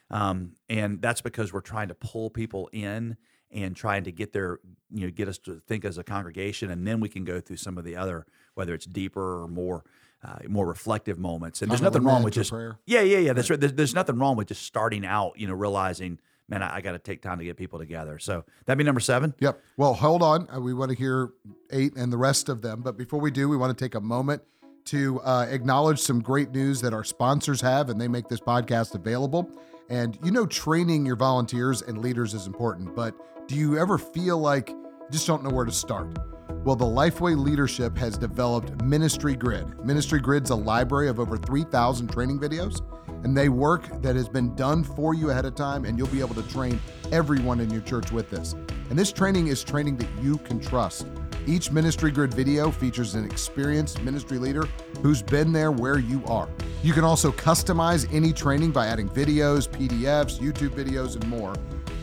Um, 0.10 0.54
and 0.70 1.02
that's 1.02 1.22
because 1.22 1.52
we're 1.52 1.62
trying 1.62 1.90
to 1.90 1.96
pull 1.96 2.30
people 2.30 2.70
in 2.72 3.18
and 3.52 3.76
trying 3.76 4.04
to 4.04 4.12
get 4.12 4.34
their 4.34 4.60
you 4.92 5.06
know 5.06 5.12
get 5.12 5.28
us 5.28 5.38
to 5.40 5.62
think 5.68 5.86
as 5.86 5.98
a 5.98 6.04
congregation. 6.04 6.70
And 6.70 6.88
then 6.88 7.00
we 7.00 7.10
can 7.10 7.24
go 7.24 7.40
through 7.40 7.58
some 7.58 7.78
of 7.78 7.84
the 7.84 7.96
other 7.96 8.26
whether 8.54 8.74
it's 8.74 8.86
deeper 8.86 9.44
or 9.44 9.48
more 9.48 9.84
uh, 10.24 10.40
more 10.48 10.66
reflective 10.66 11.20
moments. 11.20 11.62
And 11.62 11.70
there's 11.70 11.82
nothing 11.82 12.04
wrong 12.04 12.24
with 12.24 12.34
just 12.34 12.52
prayer. 12.52 12.80
yeah 12.86 13.02
yeah 13.02 13.20
yeah. 13.20 13.34
That's 13.34 13.50
right. 13.50 13.60
There's, 13.60 13.74
there's 13.74 13.96
nothing 13.96 14.18
wrong 14.18 14.36
with 14.36 14.48
just 14.48 14.64
starting 14.64 15.06
out 15.06 15.34
you 15.38 15.48
know 15.48 15.54
realizing 15.54 16.20
man 16.50 16.64
i, 16.64 16.78
I 16.78 16.82
got 16.82 16.94
to 16.94 17.00
take 17.00 17.22
time 17.22 17.40
to 17.40 17.46
get 17.46 17.58
people 17.58 17.80
together 17.80 18.20
so 18.20 18.44
that'd 18.66 18.78
be 18.78 18.84
number 18.84 19.00
seven 19.02 19.34
Yep. 19.40 19.62
Well, 19.78 19.94
hold 19.94 20.22
on. 20.24 20.48
Uh, 20.54 20.60
We 20.60 20.74
want 20.74 20.92
to 20.92 20.98
hear 20.98 21.32
eight 21.72 21.96
and 21.96 22.12
the 22.12 22.18
rest 22.18 22.50
of 22.50 22.62
them. 22.62 22.82
But 22.82 22.98
before 22.98 23.20
we 23.20 23.32
do, 23.32 23.48
we 23.50 23.58
want 23.58 23.78
to 23.78 23.86
take 23.86 23.96
a 23.96 24.02
moment 24.02 24.42
to 24.86 25.20
uh, 25.22 25.46
acknowledge 25.50 26.00
some 26.00 26.22
great 26.22 26.52
news 26.52 26.82
that 26.82 26.94
our 26.94 27.04
sponsors 27.04 27.60
have, 27.62 27.90
and 27.90 28.00
they 28.00 28.08
make 28.08 28.28
this 28.30 28.40
podcast 28.40 28.96
available. 28.96 29.50
And 29.90 30.18
you 30.24 30.32
know, 30.32 30.46
training 30.46 31.06
your 31.06 31.16
volunteers 31.18 31.82
and 31.82 32.00
leaders 32.00 32.34
is 32.34 32.48
important, 32.48 32.96
but 32.96 33.14
do 33.48 33.56
you 33.56 33.78
ever 33.78 33.98
feel 33.98 34.38
like 34.38 34.70
you 34.70 35.08
just 35.12 35.28
don't 35.28 35.44
know 35.44 35.50
where 35.50 35.66
to 35.66 35.72
start? 35.72 36.18
Well, 36.64 36.76
the 36.76 36.86
Lifeway 36.86 37.38
leadership 37.38 37.98
has 37.98 38.18
developed 38.18 38.82
Ministry 38.84 39.36
Grid. 39.36 39.80
Ministry 39.86 40.20
Grid's 40.20 40.50
a 40.50 40.56
library 40.56 41.08
of 41.08 41.20
over 41.20 41.38
3,000 41.38 42.10
training 42.10 42.40
videos, 42.40 42.82
and 43.24 43.36
they 43.36 43.50
work 43.50 44.02
that 44.02 44.16
has 44.16 44.30
been 44.30 44.56
done 44.56 44.84
for 44.84 45.14
you 45.14 45.30
ahead 45.30 45.46
of 45.46 45.56
time, 45.56 45.86
and 45.86 45.98
you'll 45.98 46.08
be 46.08 46.20
able 46.20 46.36
to 46.36 46.48
train 46.50 46.80
everyone 47.12 47.60
in 47.60 47.70
your 47.70 47.82
church 47.82 48.12
with 48.12 48.30
this. 48.30 48.54
And 48.90 48.98
this 48.98 49.12
training 49.12 49.48
is 49.48 49.64
training 49.64 49.98
that 49.98 50.10
you 50.22 50.38
can 50.40 50.60
trust. 50.60 51.08
Each 51.46 51.72
Ministry 51.72 52.12
Grid 52.12 52.34
video 52.34 52.72
features 52.72 53.16
an 53.16 53.24
experienced 53.24 54.02
ministry 54.02 54.38
leader 54.38 54.68
who's 55.02 55.22
been 55.22 55.54
there 55.54 55.72
where 55.72 55.98
you 55.98 56.22
are. 56.26 56.50
You 56.84 56.92
can 56.94 57.06
also 57.06 57.32
customize 57.32 58.14
any 58.14 58.34
training 58.34 58.72
by 58.72 58.88
adding 58.88 59.08
videos, 59.08 59.70
PDFs, 59.70 60.40
YouTube 60.40 60.72
videos, 60.72 61.16
and 61.16 61.26
more. 61.28 61.56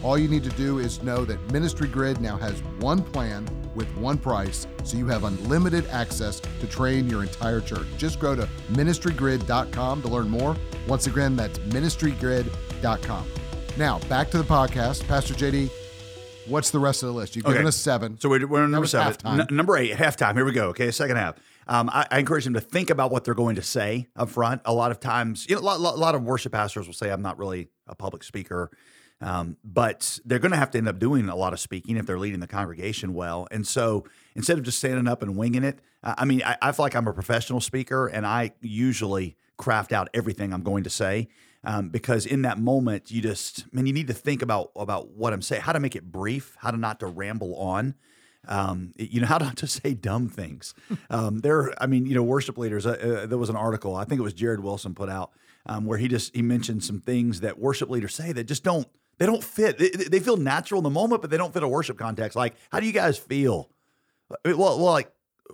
All 0.02 0.16
you 0.18 0.28
need 0.28 0.44
to 0.44 0.50
do 0.50 0.78
is 0.78 1.02
know 1.02 1.24
that 1.24 1.38
Ministry 1.52 1.88
Grid 1.88 2.20
now 2.20 2.36
has 2.38 2.58
one 2.80 3.02
plan 3.02 3.46
with 3.74 3.88
one 3.96 4.18
price, 4.18 4.66
so 4.84 4.96
you 4.96 5.06
have 5.06 5.24
unlimited 5.24 5.86
access 5.88 6.40
to 6.40 6.66
train 6.66 7.08
your 7.08 7.22
entire 7.22 7.60
church. 7.60 7.86
Just 7.96 8.20
go 8.20 8.34
to 8.34 8.48
ministrygrid.com 8.72 10.02
to 10.02 10.08
learn 10.08 10.28
more. 10.28 10.56
Once 10.86 11.06
again, 11.06 11.36
that's 11.36 11.58
ministrygrid.com. 11.60 13.26
Now, 13.76 13.98
back 14.00 14.30
to 14.30 14.38
the 14.38 14.44
podcast. 14.44 15.06
Pastor 15.08 15.34
JD, 15.34 15.70
what's 16.46 16.70
the 16.70 16.78
rest 16.78 17.02
of 17.02 17.08
the 17.08 17.12
list? 17.14 17.34
You've 17.36 17.44
given 17.44 17.66
us 17.66 17.76
seven. 17.76 18.18
So 18.20 18.28
we're, 18.28 18.46
we're 18.46 18.62
on 18.62 18.70
number 18.70 18.86
seven. 18.86 19.16
N- 19.24 19.46
number 19.50 19.76
eight, 19.76 19.92
halftime. 19.92 20.34
Here 20.34 20.44
we 20.44 20.52
go. 20.52 20.68
Okay, 20.68 20.90
second 20.90 21.16
half. 21.16 21.36
Um, 21.66 21.88
I, 21.90 22.06
I 22.10 22.18
encourage 22.18 22.44
them 22.44 22.54
to 22.54 22.60
think 22.60 22.90
about 22.90 23.10
what 23.10 23.24
they're 23.24 23.34
going 23.34 23.56
to 23.56 23.62
say 23.62 24.08
up 24.16 24.28
front. 24.28 24.62
A 24.64 24.72
lot 24.72 24.90
of 24.90 25.00
times, 25.00 25.46
you 25.48 25.56
know, 25.56 25.60
a 25.60 25.64
lot, 25.64 25.80
lot, 25.80 25.98
lot 25.98 26.14
of 26.14 26.22
worship 26.22 26.52
pastors 26.52 26.86
will 26.86 26.94
say, 26.94 27.10
"I'm 27.10 27.22
not 27.22 27.38
really 27.38 27.68
a 27.86 27.94
public 27.94 28.22
speaker," 28.22 28.70
um, 29.24 29.56
but 29.64 30.20
they're 30.24 30.38
going 30.38 30.52
to 30.52 30.58
have 30.58 30.70
to 30.72 30.78
end 30.78 30.88
up 30.88 30.98
doing 30.98 31.28
a 31.28 31.36
lot 31.36 31.52
of 31.52 31.60
speaking 31.60 31.96
if 31.96 32.06
they're 32.06 32.18
leading 32.18 32.40
the 32.40 32.46
congregation 32.46 33.14
well. 33.14 33.48
And 33.50 33.66
so, 33.66 34.04
instead 34.34 34.58
of 34.58 34.64
just 34.64 34.78
standing 34.78 35.08
up 35.08 35.22
and 35.22 35.36
winging 35.36 35.64
it, 35.64 35.80
I 36.02 36.24
mean, 36.24 36.42
I, 36.44 36.56
I 36.60 36.72
feel 36.72 36.84
like 36.84 36.94
I'm 36.94 37.08
a 37.08 37.12
professional 37.12 37.60
speaker, 37.60 38.06
and 38.06 38.26
I 38.26 38.52
usually 38.60 39.36
craft 39.56 39.92
out 39.92 40.08
everything 40.14 40.52
I'm 40.52 40.62
going 40.62 40.84
to 40.84 40.90
say. 40.90 41.28
Um, 41.66 41.88
because 41.88 42.26
in 42.26 42.42
that 42.42 42.58
moment, 42.58 43.10
you 43.10 43.22
just, 43.22 43.72
man, 43.72 43.86
you 43.86 43.94
need 43.94 44.08
to 44.08 44.12
think 44.12 44.42
about 44.42 44.70
about 44.76 45.12
what 45.12 45.32
I'm 45.32 45.40
saying, 45.40 45.62
how 45.62 45.72
to 45.72 45.80
make 45.80 45.96
it 45.96 46.12
brief, 46.12 46.56
how 46.60 46.70
to 46.70 46.76
not 46.76 47.00
to 47.00 47.06
ramble 47.06 47.56
on 47.56 47.94
um, 48.48 48.92
you 48.96 49.20
know 49.20 49.26
how 49.26 49.38
not 49.38 49.56
to 49.58 49.66
say 49.66 49.94
dumb 49.94 50.28
things. 50.28 50.74
Um, 51.10 51.40
there, 51.40 51.70
I 51.80 51.86
mean, 51.86 52.06
you 52.06 52.14
know, 52.14 52.22
worship 52.22 52.58
leaders. 52.58 52.86
Uh, 52.86 53.22
uh, 53.22 53.26
there 53.26 53.38
was 53.38 53.50
an 53.50 53.56
article, 53.56 53.94
I 53.94 54.04
think 54.04 54.18
it 54.18 54.22
was 54.22 54.32
Jared 54.32 54.60
Wilson 54.60 54.94
put 54.94 55.08
out, 55.08 55.30
um, 55.66 55.84
where 55.84 55.98
he 55.98 56.08
just 56.08 56.34
he 56.34 56.42
mentioned 56.42 56.82
some 56.82 57.00
things 57.00 57.40
that 57.40 57.58
worship 57.58 57.88
leaders 57.88 58.14
say 58.14 58.32
that 58.32 58.44
just 58.44 58.64
don't 58.64 58.88
they 59.18 59.26
don't 59.26 59.42
fit. 59.42 59.78
They, 59.78 59.90
they 59.90 60.20
feel 60.20 60.36
natural 60.36 60.78
in 60.78 60.84
the 60.84 60.90
moment, 60.90 61.22
but 61.22 61.30
they 61.30 61.36
don't 61.36 61.52
fit 61.52 61.62
a 61.62 61.68
worship 61.68 61.98
context. 61.98 62.36
Like, 62.36 62.54
how 62.70 62.80
do 62.80 62.86
you 62.86 62.92
guys 62.92 63.18
feel? 63.18 63.70
Well, 64.44 64.58
well, 64.58 64.78
like, 64.78 65.10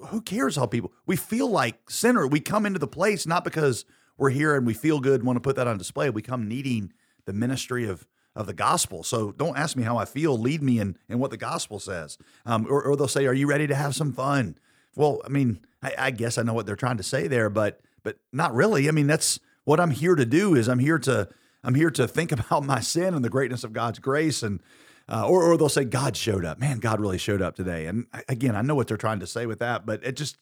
who 0.09 0.21
cares 0.21 0.57
how 0.57 0.67
people 0.67 0.93
we 1.07 1.17
feel 1.17 1.49
like 1.49 1.91
sinner? 1.91 2.27
We 2.27 2.41
come 2.41 2.67
into 2.67 2.79
the 2.79 2.87
place 2.87 3.27
not 3.27 3.45
because 3.45 3.85
we're 4.17 4.31
here 4.31 4.57
and 4.57 4.67
we 4.67 4.75
feel 4.75 5.01
good 5.01 5.21
and 5.21 5.27
want 5.27 5.37
to 5.37 5.41
put 5.41 5.57
that 5.57 5.67
on 5.67 5.79
display. 5.79 6.11
We 6.11 6.23
come 6.23 6.49
needing 6.49 6.93
the 7.25 7.33
ministry 7.33 7.87
of 7.87 8.07
of 8.37 8.47
the 8.47 8.55
gospel. 8.55 9.03
So 9.03 9.33
don't 9.33 9.57
ask 9.57 9.77
me 9.77 9.83
how 9.83 9.97
I 9.97 10.05
feel. 10.05 10.39
Lead 10.39 10.63
me 10.63 10.79
in, 10.79 10.97
in 11.09 11.19
what 11.19 11.31
the 11.31 11.37
gospel 11.37 11.81
says. 11.81 12.17
Um, 12.47 12.67
or, 12.71 12.83
or 12.83 12.97
they'll 12.97 13.09
say, 13.09 13.27
"Are 13.27 13.35
you 13.35 13.47
ready 13.47 13.67
to 13.67 13.75
have 13.75 13.95
some 13.95 14.13
fun?" 14.13 14.57
Well, 14.95 15.21
I 15.25 15.29
mean, 15.29 15.61
I, 15.83 15.95
I 15.99 16.11
guess 16.11 16.39
I 16.39 16.43
know 16.43 16.55
what 16.55 16.67
they're 16.67 16.77
trying 16.77 16.97
to 16.99 17.03
say 17.03 17.27
there, 17.27 17.51
but 17.51 17.81
but 18.03 18.17
not 18.33 18.55
really. 18.55 18.89
I 18.89 18.93
mean, 18.93 19.07
that's 19.07 19.41
what 19.65 19.81
I'm 19.81 19.91
here 19.91 20.15
to 20.15 20.25
do. 20.25 20.55
Is 20.55 20.69
I'm 20.69 20.79
here 20.79 20.99
to 21.01 21.29
I'm 21.65 21.75
here 21.75 21.91
to 21.91 22.09
think 22.09 22.33
about 22.39 22.65
my 22.65 22.81
sin 22.81 23.15
and 23.15 23.25
the 23.25 23.29
greatness 23.31 23.65
of 23.65 23.73
God's 23.73 23.99
grace 23.99 24.43
and 24.43 24.61
Uh, 25.09 25.27
or, 25.27 25.43
or 25.43 25.57
they'll 25.57 25.69
say 25.69 25.85
God 25.85 26.17
showed 26.17 26.45
up. 26.45 26.61
Man, 26.61 26.79
God 26.79 27.01
really 27.01 27.19
showed 27.19 27.43
up 27.43 27.57
today. 27.57 27.87
And 27.87 28.07
again, 28.29 28.55
I 28.55 28.63
know 28.63 28.77
what 28.77 28.87
they're 28.87 28.97
trying 28.97 29.19
to 29.21 29.27
say 29.27 29.45
with 29.45 29.59
that, 29.59 29.85
but 29.85 30.05
it 30.05 30.15
just, 30.17 30.37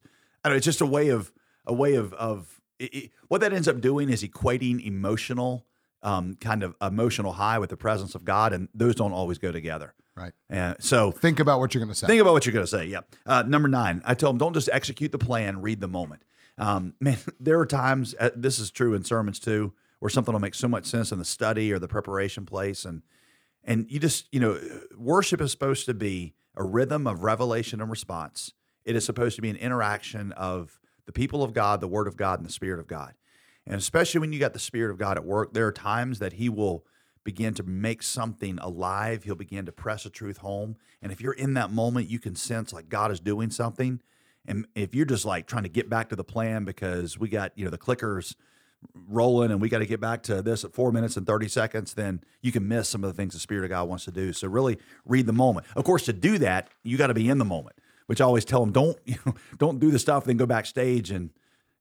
I 0.45 0.49
don't 0.49 0.53
know, 0.53 0.57
it's 0.59 0.67
just 0.67 0.83
a 0.83 0.87
way 0.87 1.09
of 1.09 1.33
a 1.65 1.73
way 1.73 1.95
of 1.95 2.13
of 2.15 2.61
it, 2.79 2.95
it- 2.95 3.11
what 3.29 3.41
that 3.41 3.53
ends 3.55 3.67
up 3.67 3.81
doing 3.81 4.11
is 4.11 4.23
equating 4.23 4.85
emotional 4.85 5.65
um, 6.03 6.37
kind 6.41 6.63
of 6.63 6.77
emotional 6.83 7.33
high 7.33 7.59
with 7.59 7.71
the 7.71 7.77
presence 7.77 8.15
of 8.15 8.25
God, 8.25 8.53
and 8.53 8.69
those 8.75 8.95
don't 8.95 9.13
always 9.13 9.39
go 9.39 9.51
together. 9.53 9.95
Right. 10.15 10.33
And 10.51 10.77
so 10.81 11.11
Think 11.13 11.41
about 11.41 11.61
what 11.61 11.73
you're 11.75 11.81
going 11.83 11.93
to 11.95 11.99
say. 11.99 12.07
Think 12.07 12.21
about 12.21 12.35
what 12.35 12.45
you're 12.47 12.53
going 12.53 12.67
to 12.67 12.71
say. 12.71 12.87
Yeah. 12.87 13.01
Uh, 13.27 13.43
number 13.47 13.69
nine, 13.69 14.03
I 14.05 14.15
tell 14.15 14.31
them 14.31 14.39
don't 14.39 14.55
just 14.55 14.69
execute 14.73 15.13
the 15.13 15.19
plan, 15.19 15.63
read 15.63 15.81
the 15.81 15.89
moment. 15.89 16.23
Um, 16.59 16.95
man, 17.01 17.17
there 17.41 17.59
are 17.59 17.67
times, 17.67 18.15
uh, 18.21 18.31
this 18.37 18.59
is 18.59 18.71
true 18.71 18.95
in 18.95 19.03
sermons 19.05 19.39
too, 19.41 19.73
where 19.99 20.11
something 20.11 20.33
will 20.33 20.41
make 20.41 20.55
so 20.55 20.69
much 20.69 20.87
sense 20.87 21.13
in 21.13 21.19
the 21.19 21.25
study 21.25 21.73
or 21.73 21.79
the 21.79 21.89
preparation 21.89 22.47
place. 22.47 22.85
And, 22.85 23.03
and 23.65 23.87
you 23.91 23.99
just, 23.99 24.29
you 24.33 24.41
know, 24.41 24.61
worship 24.97 25.41
is 25.41 25.51
supposed 25.51 25.87
to 25.87 25.95
be 25.95 26.35
a 26.57 26.65
rhythm 26.65 27.07
of 27.07 27.23
revelation 27.23 27.81
and 27.81 27.91
response. 27.91 28.53
It 28.85 28.97
is 28.97 29.05
supposed 29.05 29.37
to 29.37 29.43
be 29.43 29.51
an 29.51 29.57
interaction 29.57 30.33
of 30.33 30.81
the 31.07 31.13
people 31.13 31.43
of 31.43 31.53
God, 31.53 31.81
the 31.81 31.89
Word 31.89 32.07
of 32.07 32.17
God, 32.17 32.39
and 32.39 32.49
the 32.49 32.53
Spirit 32.53 32.81
of 32.81 32.87
God. 32.87 33.15
And 33.67 33.77
especially 33.77 34.21
when 34.21 34.33
you 34.33 34.39
got 34.39 34.55
the 34.55 34.59
Spirit 34.59 34.91
of 34.91 34.99
God 34.99 35.17
at 35.17 35.25
work, 35.25 35.53
there 35.53 35.67
are 35.67 35.73
times 35.73 36.19
that 36.21 36.35
He 36.35 36.49
will 36.49 36.85
begin 37.25 37.53
to 37.55 37.63
make 37.63 38.03
something 38.03 38.59
alive. 38.61 39.25
He'll 39.25 39.35
begin 39.35 39.67
to 39.67 39.73
press 39.73 40.07
a 40.07 40.11
truth 40.11 40.39
home. 40.39 40.77
And 41.03 41.13
if 41.13 41.21
you're 41.21 41.35
in 41.35 41.55
that 41.55 41.71
moment, 41.71 42.09
you 42.09 42.19
can 42.19 42.35
sense 42.35 42.73
like 42.73 42.89
God 42.89 43.11
is 43.11 43.21
doing 43.21 43.51
something. 43.51 44.01
And 44.47 44.67
if 44.75 44.95
you're 44.95 45.05
just 45.05 45.27
like 45.27 45.47
trying 45.47 45.65
to 45.65 45.69
get 45.69 45.91
back 45.91 46.09
to 46.09 46.17
the 46.17 46.25
plan 46.25 46.65
because 46.65 47.19
we 47.19 47.29
got, 47.29 47.53
you 47.55 47.65
know, 47.65 47.71
the 47.71 47.77
clickers 47.77 48.35
rolling 49.09 49.51
and 49.51 49.61
we 49.61 49.69
got 49.69 49.79
to 49.79 49.87
get 49.87 50.01
back 50.01 50.23
to 50.25 50.43
this 50.43 50.65
at 50.65 50.73
four 50.73 50.93
minutes 50.93 51.17
and 51.17 51.27
30 51.27 51.49
seconds, 51.49 51.95
then 51.95 52.23
you 52.43 52.53
can 52.53 52.67
miss 52.69 52.89
some 52.89 53.03
of 53.05 53.11
the 53.11 53.15
things 53.15 53.35
the 53.35 53.41
Spirit 53.41 53.65
of 53.65 53.71
God 53.71 53.89
wants 53.89 54.05
to 54.05 54.11
do. 54.11 54.33
So 54.33 54.49
really 54.49 54.79
read 55.05 55.27
the 55.27 55.33
moment. 55.33 55.67
Of 55.77 55.85
course, 55.85 56.05
to 56.07 56.13
do 56.13 56.39
that, 56.39 56.69
you 56.83 56.97
got 56.97 57.09
to 57.09 57.15
be 57.15 57.29
in 57.29 57.39
the 57.39 57.45
moment, 57.45 57.77
which 58.07 58.21
I 58.21 58.25
always 58.25 58.45
tell 58.45 58.61
them, 58.61 58.73
don't, 58.73 58.99
you 59.05 59.17
know, 59.25 59.35
don't 59.59 59.79
do 59.79 59.91
the 59.91 59.99
stuff, 59.99 60.25
then 60.25 60.37
go 60.37 60.47
backstage 60.47 61.11
and, 61.11 61.31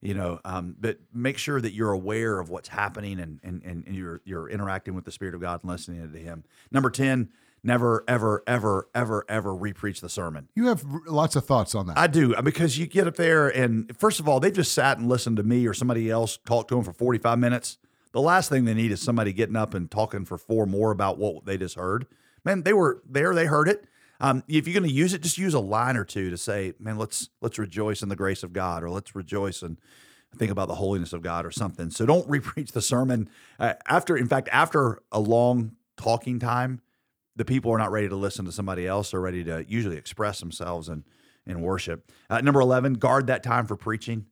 you 0.02 0.14
know, 0.14 0.40
um, 0.46 0.76
but 0.80 1.00
make 1.14 1.38
sure 1.38 1.60
that 1.60 1.74
you're 1.74 1.92
aware 1.92 2.40
of 2.40 2.50
what's 2.50 2.70
happening 2.70 3.20
and, 3.20 3.40
and, 3.44 3.64
and 3.64 3.96
you're, 3.96 4.22
you're 4.26 4.50
interacting 4.50 4.94
with 4.94 5.06
the 5.06 5.12
Spirit 5.12 5.36
of 5.36 5.42
God 5.42 5.62
and 5.64 5.72
listening 5.72 6.12
to 6.12 6.20
Him. 6.20 6.44
Number 6.72 6.90
10, 6.90 7.30
never, 7.68 8.04
ever, 8.08 8.42
ever, 8.48 8.88
ever, 8.96 9.26
ever 9.30 9.52
repreach 9.52 10.00
the 10.00 10.10
sermon. 10.10 10.48
You 10.56 10.68
have 10.68 10.84
lots 11.06 11.36
of 11.36 11.46
thoughts 11.46 11.76
on 11.76 11.86
that. 11.88 11.98
I 11.98 12.08
do 12.08 12.34
uh, 12.34 12.42
because 12.42 12.80
you 12.80 12.88
get 12.88 13.08
up 13.08 13.18
there 13.18 13.50
and 13.50 13.96
first 13.96 14.20
of 14.20 14.28
all, 14.28 14.40
they've 14.40 14.54
just 14.54 14.72
sat 14.72 14.98
and 14.98 15.08
listened 15.08 15.38
to 15.38 15.44
me 15.44 15.68
or 15.68 15.74
somebody 15.74 16.10
else 16.10 16.40
talk 16.46 16.70
to 16.70 16.76
them 16.76 16.84
for 16.84 16.94
45 16.94 17.38
minutes. 17.38 17.78
The 18.14 18.22
last 18.22 18.50
thing 18.50 18.66
they 18.66 18.74
need 18.74 18.92
is 18.92 19.02
somebody 19.02 19.34
getting 19.34 19.58
up 19.58 19.74
and 19.74 19.92
talking 19.92 20.26
for 20.26 20.38
four 20.38 20.66
more 20.66 20.92
about 20.92 21.20
what 21.20 21.46
they 21.46 21.58
just 21.58 21.76
heard. 21.76 22.08
Man, 22.44 22.64
they 22.64 22.74
were 22.74 23.04
there, 23.08 23.36
they 23.36 23.46
heard 23.46 23.68
it. 23.68 23.86
Um, 24.20 24.44
if 24.48 24.68
you're 24.68 24.74
going 24.74 24.90
to 24.90 24.96
use 24.96 25.14
it, 25.14 25.22
just 25.22 25.38
use 25.38 25.54
a 25.54 25.60
line 25.60 25.96
or 25.96 26.04
two 26.04 26.32
to 26.32 26.38
say, 26.38 26.74
"Man, 26.80 26.98
let's 26.98 27.30
let's 27.42 27.60
rejoice 27.60 28.02
in 28.02 28.10
the 28.10 28.16
grace 28.16 28.42
of 28.42 28.52
God," 28.52 28.84
or 28.84 28.90
"Let's 28.90 29.16
rejoice 29.16 29.62
and 29.62 29.78
think 30.36 30.50
about 30.52 30.68
the 30.68 30.76
holiness 30.76 31.14
of 31.14 31.22
God," 31.22 31.46
or 31.46 31.52
something. 31.52 31.92
So 31.92 32.06
don't 32.08 32.28
repreach 32.30 32.72
the 32.72 32.82
sermon 32.82 33.30
uh, 33.60 33.74
after. 33.88 34.18
In 34.18 34.28
fact, 34.28 34.50
after 34.52 35.04
a 35.12 35.20
long 35.20 35.74
talking 35.98 36.40
time, 36.40 36.82
the 37.38 37.46
people 37.46 37.72
are 37.72 37.78
not 37.78 37.92
ready 37.92 38.10
to 38.10 38.16
listen 38.16 38.46
to 38.46 38.52
somebody 38.52 38.86
else. 38.86 39.12
They're 39.12 39.22
ready 39.22 39.44
to 39.46 39.64
usually 39.68 39.98
express 39.98 40.40
themselves 40.40 40.90
and 40.90 41.04
in 41.46 41.62
worship. 41.62 42.12
Uh, 42.30 42.42
number 42.42 42.60
11, 42.60 42.96
guard 42.96 43.28
that 43.28 43.42
time 43.42 43.66
for 43.66 43.78
preaching. 43.78 44.26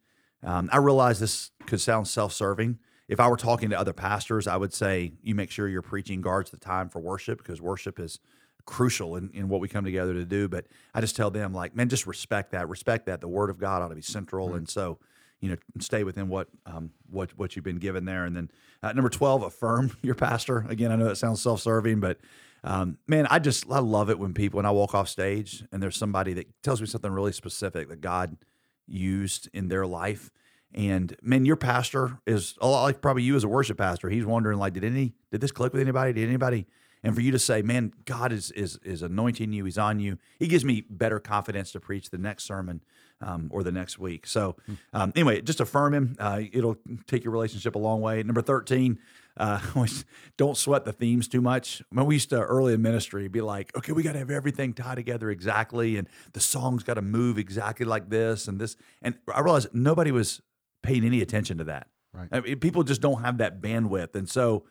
Um, 0.44 0.70
I 0.72 0.78
realize 0.78 1.20
this 1.20 1.52
could 1.66 1.80
sound 1.80 2.08
self 2.08 2.34
serving. 2.34 2.80
If 3.08 3.20
I 3.20 3.28
were 3.28 3.38
talking 3.38 3.70
to 3.70 3.80
other 3.80 3.94
pastors, 3.94 4.48
I 4.48 4.58
would 4.58 4.74
say 4.74 5.14
you 5.22 5.36
make 5.36 5.52
sure 5.52 5.68
your 5.68 5.84
preaching 5.84 6.22
guards 6.22 6.52
the 6.52 6.58
time 6.58 6.90
for 6.90 7.00
worship 7.00 7.38
because 7.38 7.62
worship 7.62 8.00
is 8.00 8.20
crucial 8.66 9.16
in, 9.16 9.30
in 9.34 9.48
what 9.48 9.62
we 9.62 9.68
come 9.68 9.86
together 9.86 10.14
to 10.14 10.26
do. 10.26 10.48
But 10.48 10.66
I 10.94 11.02
just 11.02 11.16
tell 11.16 11.30
them, 11.30 11.54
like, 11.54 11.76
man, 11.76 11.88
just 11.88 12.08
respect 12.08 12.52
that. 12.52 12.68
Respect 12.68 13.06
that. 13.06 13.22
The 13.22 13.28
word 13.28 13.52
of 13.52 13.60
God 13.60 13.82
ought 13.82 13.90
to 13.90 13.96
be 13.96 14.02
central. 14.02 14.56
And 14.56 14.68
so, 14.68 14.98
you 15.40 15.50
know, 15.50 15.58
stay 15.80 16.04
within 16.04 16.30
what 16.30 16.48
um, 16.66 16.92
what 17.10 17.38
what 17.38 17.56
you've 17.56 17.66
been 17.66 17.78
given 17.78 18.06
there. 18.06 18.26
And 18.26 18.36
then 18.36 18.52
uh, 18.82 18.92
number 18.94 19.10
twelve, 19.10 19.44
affirm 19.44 19.96
your 20.02 20.16
pastor. 20.16 20.66
Again, 20.68 20.92
I 20.92 20.96
know 20.96 21.08
it 21.08 21.16
sounds 21.16 21.42
self 21.42 21.62
serving, 21.62 22.00
but 22.00 22.18
um, 22.66 22.98
man, 23.08 23.28
I 23.30 23.40
just 23.40 23.72
I 23.72 23.80
love 23.80 24.10
it 24.10 24.20
when 24.20 24.34
people 24.34 24.58
when 24.58 24.66
I 24.66 24.72
walk 24.72 24.94
off 24.94 25.08
stage 25.08 25.64
and 25.72 25.82
there's 25.82 25.98
somebody 25.98 26.34
that 26.34 26.48
tells 26.64 26.82
me 26.82 26.88
something 26.88 27.12
really 27.12 27.32
specific 27.32 27.88
that 27.90 28.02
God 28.02 28.38
used 28.88 29.50
in 29.54 29.70
their 29.70 29.86
life. 29.86 30.32
And 30.74 31.16
man, 31.22 31.46
your 31.46 31.56
pastor 31.56 32.20
is 32.26 32.56
a 32.60 32.68
lot 32.68 32.84
like 32.84 33.02
probably 33.02 33.24
you 33.24 33.36
as 33.38 33.46
a 33.46 33.48
worship 33.48 33.78
pastor. 33.78 34.10
He's 34.10 34.26
wondering 34.26 34.58
like, 34.58 34.74
did 34.74 34.84
any 34.84 35.14
did 35.32 35.40
this 35.40 35.52
click 35.52 35.72
with 35.72 35.82
anybody? 35.82 36.12
Did 36.12 36.28
anybody? 36.28 36.68
And 37.04 37.14
for 37.14 37.22
you 37.22 37.32
to 37.32 37.40
say, 37.40 37.62
man, 37.62 37.94
God 38.06 38.32
is 38.32 38.52
is 38.52 38.80
is 38.84 39.04
anointing 39.04 39.54
you. 39.54 39.64
He's 39.66 39.78
on 39.78 40.00
you. 40.00 40.18
He 40.40 40.48
gives 40.48 40.66
me 40.66 40.84
better 40.90 41.20
confidence 41.20 41.72
to 41.74 41.80
preach 41.80 42.10
the 42.10 42.18
next 42.18 42.46
sermon 42.46 42.82
um, 43.22 43.50
or 43.52 43.64
the 43.64 43.72
next 43.72 44.00
week. 44.00 44.26
So 44.26 44.56
um, 44.92 45.14
anyway, 45.16 45.42
just 45.42 45.62
affirm 45.62 45.94
him. 45.94 46.16
Uh, 46.20 46.42
it'll 46.52 46.78
take 47.06 47.24
your 47.24 47.32
relationship 47.32 47.76
a 47.76 47.80
long 47.80 48.02
way. 48.02 48.24
Number 48.24 48.42
thirteen, 48.42 48.98
uh, 49.38 49.60
don't 50.38 50.58
sweat 50.58 50.86
the 50.86 50.94
themes 50.94 51.28
too 51.28 51.42
much. 51.42 51.82
When 51.90 52.06
we 52.06 52.16
used 52.16 52.30
to 52.30 52.42
early 52.42 52.74
in 52.74 52.82
ministry, 52.82 53.28
be 53.28 53.42
like, 53.42 53.76
okay, 53.78 53.92
we 53.92 54.04
got 54.04 54.14
to 54.14 54.20
have 54.20 54.32
everything 54.32 54.74
tied 54.74 54.96
together 54.96 55.30
exactly, 55.30 55.98
and 55.98 56.08
the 56.34 56.40
song's 56.40 56.84
got 56.84 56.96
to 56.96 57.02
move 57.02 57.38
exactly 57.38 57.86
like 57.86 58.10
this 58.10 58.48
and 58.48 58.60
this. 58.60 58.76
And 59.02 59.16
I 59.34 59.42
realized 59.42 59.70
nobody 59.74 60.12
was 60.12 60.42
paying 60.84 61.06
any 61.06 61.22
attention 61.22 61.58
to 61.58 61.64
that. 61.66 61.88
Right. 62.14 62.30
I 62.32 62.40
mean, 62.40 62.60
people 62.60 62.84
just 62.84 63.02
don't 63.02 63.24
have 63.24 63.40
that 63.40 63.62
bandwidth, 63.62 64.16
and 64.16 64.30
so 64.30 64.64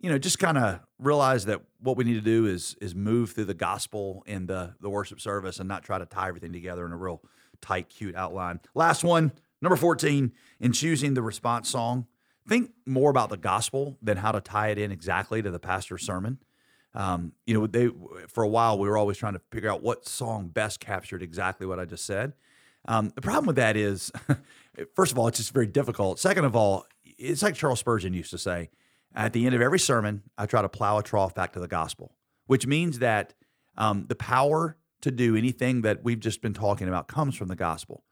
you 0.00 0.08
know, 0.08 0.18
just 0.18 0.38
kind 0.38 0.56
of 0.56 0.80
realize 0.98 1.44
that 1.44 1.60
what 1.80 1.96
we 1.96 2.04
need 2.04 2.14
to 2.14 2.20
do 2.20 2.46
is 2.46 2.74
is 2.80 2.94
move 2.94 3.32
through 3.32 3.44
the 3.44 3.54
gospel 3.54 4.24
in 4.26 4.46
the 4.46 4.74
the 4.80 4.88
worship 4.88 5.20
service 5.20 5.58
and 5.58 5.68
not 5.68 5.84
try 5.84 5.98
to 5.98 6.06
tie 6.06 6.28
everything 6.28 6.52
together 6.52 6.86
in 6.86 6.92
a 6.92 6.96
real 6.96 7.22
tight, 7.60 7.88
cute 7.90 8.16
outline. 8.16 8.60
Last 8.74 9.04
one, 9.04 9.32
number 9.60 9.76
14, 9.76 10.32
in 10.60 10.72
choosing 10.72 11.14
the 11.14 11.22
response 11.22 11.68
song, 11.68 12.06
think 12.50 12.72
more 12.84 13.10
about 13.10 13.30
the 13.30 13.36
gospel 13.36 13.96
than 14.02 14.16
how 14.16 14.32
to 14.32 14.40
tie 14.40 14.70
it 14.70 14.78
in 14.78 14.90
exactly 14.90 15.40
to 15.40 15.52
the 15.52 15.60
pastor's 15.60 16.04
sermon. 16.04 16.38
Um, 16.94 17.32
you 17.46 17.54
know, 17.54 17.68
they 17.68 17.88
for 18.26 18.42
a 18.42 18.48
while 18.48 18.76
we 18.76 18.88
were 18.88 18.98
always 18.98 19.16
trying 19.16 19.34
to 19.34 19.40
figure 19.52 19.70
out 19.70 19.84
what 19.84 20.04
song 20.04 20.48
best 20.48 20.80
captured 20.80 21.22
exactly 21.22 21.64
what 21.64 21.78
I 21.78 21.84
just 21.84 22.04
said. 22.04 22.32
Um, 22.88 23.12
the 23.14 23.20
problem 23.20 23.46
with 23.46 23.56
that 23.56 23.76
is, 23.76 24.10
first 24.96 25.12
of 25.12 25.18
all, 25.18 25.28
it's 25.28 25.38
just 25.38 25.52
very 25.52 25.68
difficult. 25.68 26.18
Second 26.18 26.44
of 26.44 26.56
all, 26.56 26.86
it's 27.04 27.40
like 27.44 27.54
Charles 27.54 27.78
Spurgeon 27.78 28.14
used 28.14 28.32
to 28.32 28.38
say 28.38 28.70
at 29.14 29.32
the 29.32 29.46
end 29.46 29.54
of 29.54 29.60
every 29.60 29.78
sermon, 29.78 30.24
I 30.36 30.46
try 30.46 30.60
to 30.60 30.68
plow 30.68 30.98
a 30.98 31.04
trough 31.04 31.32
back 31.32 31.52
to 31.52 31.60
the 31.60 31.68
gospel, 31.68 32.16
which 32.46 32.66
means 32.66 32.98
that 32.98 33.34
um, 33.76 34.06
the 34.08 34.16
power 34.16 34.76
to 35.02 35.12
do 35.12 35.36
anything 35.36 35.82
that 35.82 36.02
we've 36.02 36.18
just 36.18 36.42
been 36.42 36.54
talking 36.54 36.88
about 36.88 37.06
comes 37.06 37.36
from 37.36 37.46
the 37.46 37.56
gospel. 37.56 38.02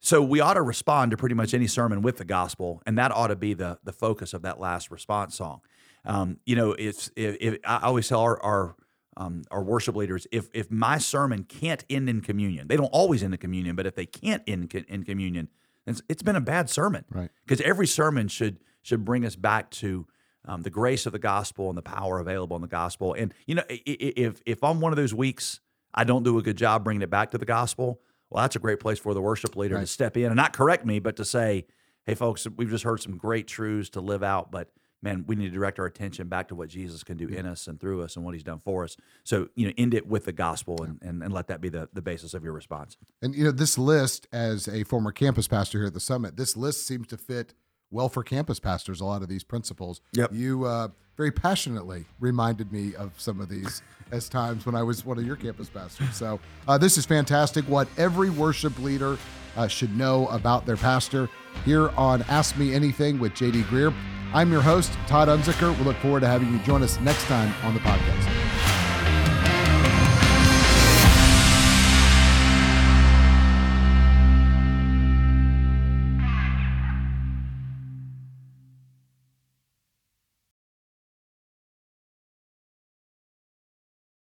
So 0.00 0.22
we 0.22 0.40
ought 0.40 0.54
to 0.54 0.62
respond 0.62 1.10
to 1.10 1.16
pretty 1.16 1.34
much 1.34 1.54
any 1.54 1.66
sermon 1.66 2.02
with 2.02 2.18
the 2.18 2.24
gospel, 2.24 2.82
and 2.86 2.98
that 2.98 3.10
ought 3.12 3.28
to 3.28 3.36
be 3.36 3.54
the 3.54 3.78
the 3.84 3.92
focus 3.92 4.34
of 4.34 4.42
that 4.42 4.60
last 4.60 4.90
response 4.90 5.36
song. 5.36 5.60
Um, 6.04 6.38
you 6.46 6.54
know, 6.54 6.72
it's 6.72 7.10
if, 7.16 7.36
if 7.40 7.58
I 7.64 7.80
always 7.82 8.08
tell 8.08 8.20
our 8.20 8.40
our, 8.42 8.76
um, 9.16 9.42
our 9.50 9.62
worship 9.62 9.96
leaders 9.96 10.26
if 10.30 10.48
if 10.52 10.70
my 10.70 10.98
sermon 10.98 11.44
can't 11.44 11.84
end 11.90 12.08
in 12.08 12.20
communion, 12.20 12.68
they 12.68 12.76
don't 12.76 12.86
always 12.86 13.22
end 13.22 13.34
in 13.34 13.38
communion, 13.38 13.74
but 13.74 13.86
if 13.86 13.94
they 13.94 14.06
can't 14.06 14.42
end 14.46 14.72
in 14.74 15.02
communion, 15.04 15.48
it's, 15.86 16.02
it's 16.08 16.22
been 16.22 16.36
a 16.36 16.40
bad 16.40 16.70
sermon. 16.70 17.04
Right. 17.10 17.30
Because 17.44 17.60
every 17.62 17.86
sermon 17.86 18.28
should 18.28 18.58
should 18.82 19.04
bring 19.04 19.24
us 19.24 19.34
back 19.34 19.70
to 19.70 20.06
um, 20.44 20.62
the 20.62 20.70
grace 20.70 21.06
of 21.06 21.12
the 21.12 21.18
gospel 21.18 21.68
and 21.68 21.76
the 21.76 21.82
power 21.82 22.20
available 22.20 22.54
in 22.54 22.62
the 22.62 22.68
gospel. 22.68 23.14
And 23.14 23.34
you 23.46 23.56
know, 23.56 23.64
if 23.68 24.40
if 24.46 24.62
I'm 24.62 24.80
one 24.80 24.92
of 24.92 24.96
those 24.96 25.14
weeks 25.14 25.60
I 25.96 26.04
don't 26.04 26.22
do 26.22 26.38
a 26.38 26.42
good 26.42 26.56
job 26.56 26.84
bringing 26.84 27.02
it 27.02 27.10
back 27.10 27.30
to 27.30 27.38
the 27.38 27.46
gospel, 27.46 28.00
well, 28.30 28.42
that's 28.42 28.56
a 28.56 28.60
great 28.60 28.80
place 28.80 28.98
for 28.98 29.14
the 29.14 29.20
worship 29.20 29.56
leader 29.56 29.78
to 29.78 29.86
step 29.86 30.16
in 30.16 30.26
and 30.26 30.36
not 30.36 30.52
correct 30.52 30.84
me, 30.84 30.98
but 30.98 31.16
to 31.16 31.24
say, 31.24 31.66
"Hey, 32.04 32.14
folks, 32.14 32.46
we've 32.56 32.70
just 32.70 32.84
heard 32.84 33.00
some 33.00 33.16
great 33.16 33.46
truths 33.46 33.90
to 33.90 34.00
live 34.00 34.22
out, 34.22 34.50
but." 34.50 34.70
Man, 35.02 35.24
we 35.28 35.36
need 35.36 35.44
to 35.44 35.50
direct 35.50 35.78
our 35.78 35.84
attention 35.84 36.26
back 36.26 36.48
to 36.48 36.54
what 36.54 36.68
Jesus 36.68 37.04
can 37.04 37.18
do 37.18 37.28
mm. 37.28 37.36
in 37.36 37.46
us 37.46 37.68
and 37.68 37.78
through 37.78 38.02
us 38.02 38.16
and 38.16 38.24
what 38.24 38.34
he's 38.34 38.42
done 38.42 38.60
for 38.64 38.82
us. 38.82 38.96
So, 39.24 39.50
you 39.54 39.66
know, 39.66 39.72
end 39.76 39.92
it 39.92 40.08
with 40.08 40.24
the 40.24 40.32
gospel 40.32 40.82
and, 40.82 40.98
and, 41.02 41.22
and 41.22 41.32
let 41.32 41.48
that 41.48 41.60
be 41.60 41.68
the, 41.68 41.88
the 41.92 42.00
basis 42.00 42.32
of 42.32 42.42
your 42.42 42.54
response. 42.54 42.96
And 43.20 43.34
you 43.34 43.44
know, 43.44 43.50
this 43.52 43.76
list, 43.76 44.26
as 44.32 44.66
a 44.66 44.84
former 44.84 45.12
campus 45.12 45.46
pastor 45.46 45.78
here 45.78 45.88
at 45.88 45.94
the 45.94 46.00
summit, 46.00 46.36
this 46.36 46.56
list 46.56 46.86
seems 46.86 47.06
to 47.08 47.18
fit 47.18 47.52
well 47.90 48.08
for 48.08 48.22
campus 48.22 48.60
pastors. 48.60 49.00
A 49.00 49.04
lot 49.04 49.22
of 49.22 49.28
these 49.28 49.44
principles. 49.44 50.00
Yep. 50.12 50.32
You 50.32 50.64
uh, 50.64 50.88
very 51.16 51.30
passionately 51.30 52.04
reminded 52.20 52.72
me 52.72 52.94
of 52.94 53.12
some 53.16 53.40
of 53.40 53.48
these 53.48 53.82
as 54.12 54.28
times 54.28 54.66
when 54.66 54.74
I 54.74 54.82
was 54.82 55.04
one 55.04 55.18
of 55.18 55.26
your 55.26 55.36
campus 55.36 55.68
pastors. 55.68 56.14
So 56.14 56.40
uh, 56.68 56.78
this 56.78 56.96
is 56.98 57.06
fantastic. 57.06 57.64
What 57.66 57.88
every 57.96 58.30
worship 58.30 58.78
leader 58.78 59.18
uh, 59.56 59.66
should 59.66 59.96
know 59.96 60.28
about 60.28 60.66
their 60.66 60.76
pastor 60.76 61.28
here 61.64 61.88
on 61.90 62.22
Ask 62.28 62.56
Me 62.58 62.74
Anything 62.74 63.18
with 63.18 63.32
JD 63.32 63.62
Greear. 63.64 63.94
I'm 64.34 64.52
your 64.52 64.60
host, 64.60 64.92
Todd 65.06 65.28
Unzicker. 65.28 65.76
We 65.78 65.84
look 65.84 65.96
forward 65.96 66.20
to 66.20 66.26
having 66.26 66.52
you 66.52 66.58
join 66.60 66.82
us 66.82 67.00
next 67.00 67.24
time 67.24 67.54
on 67.64 67.74
the 67.74 67.80
podcast. 67.80 68.45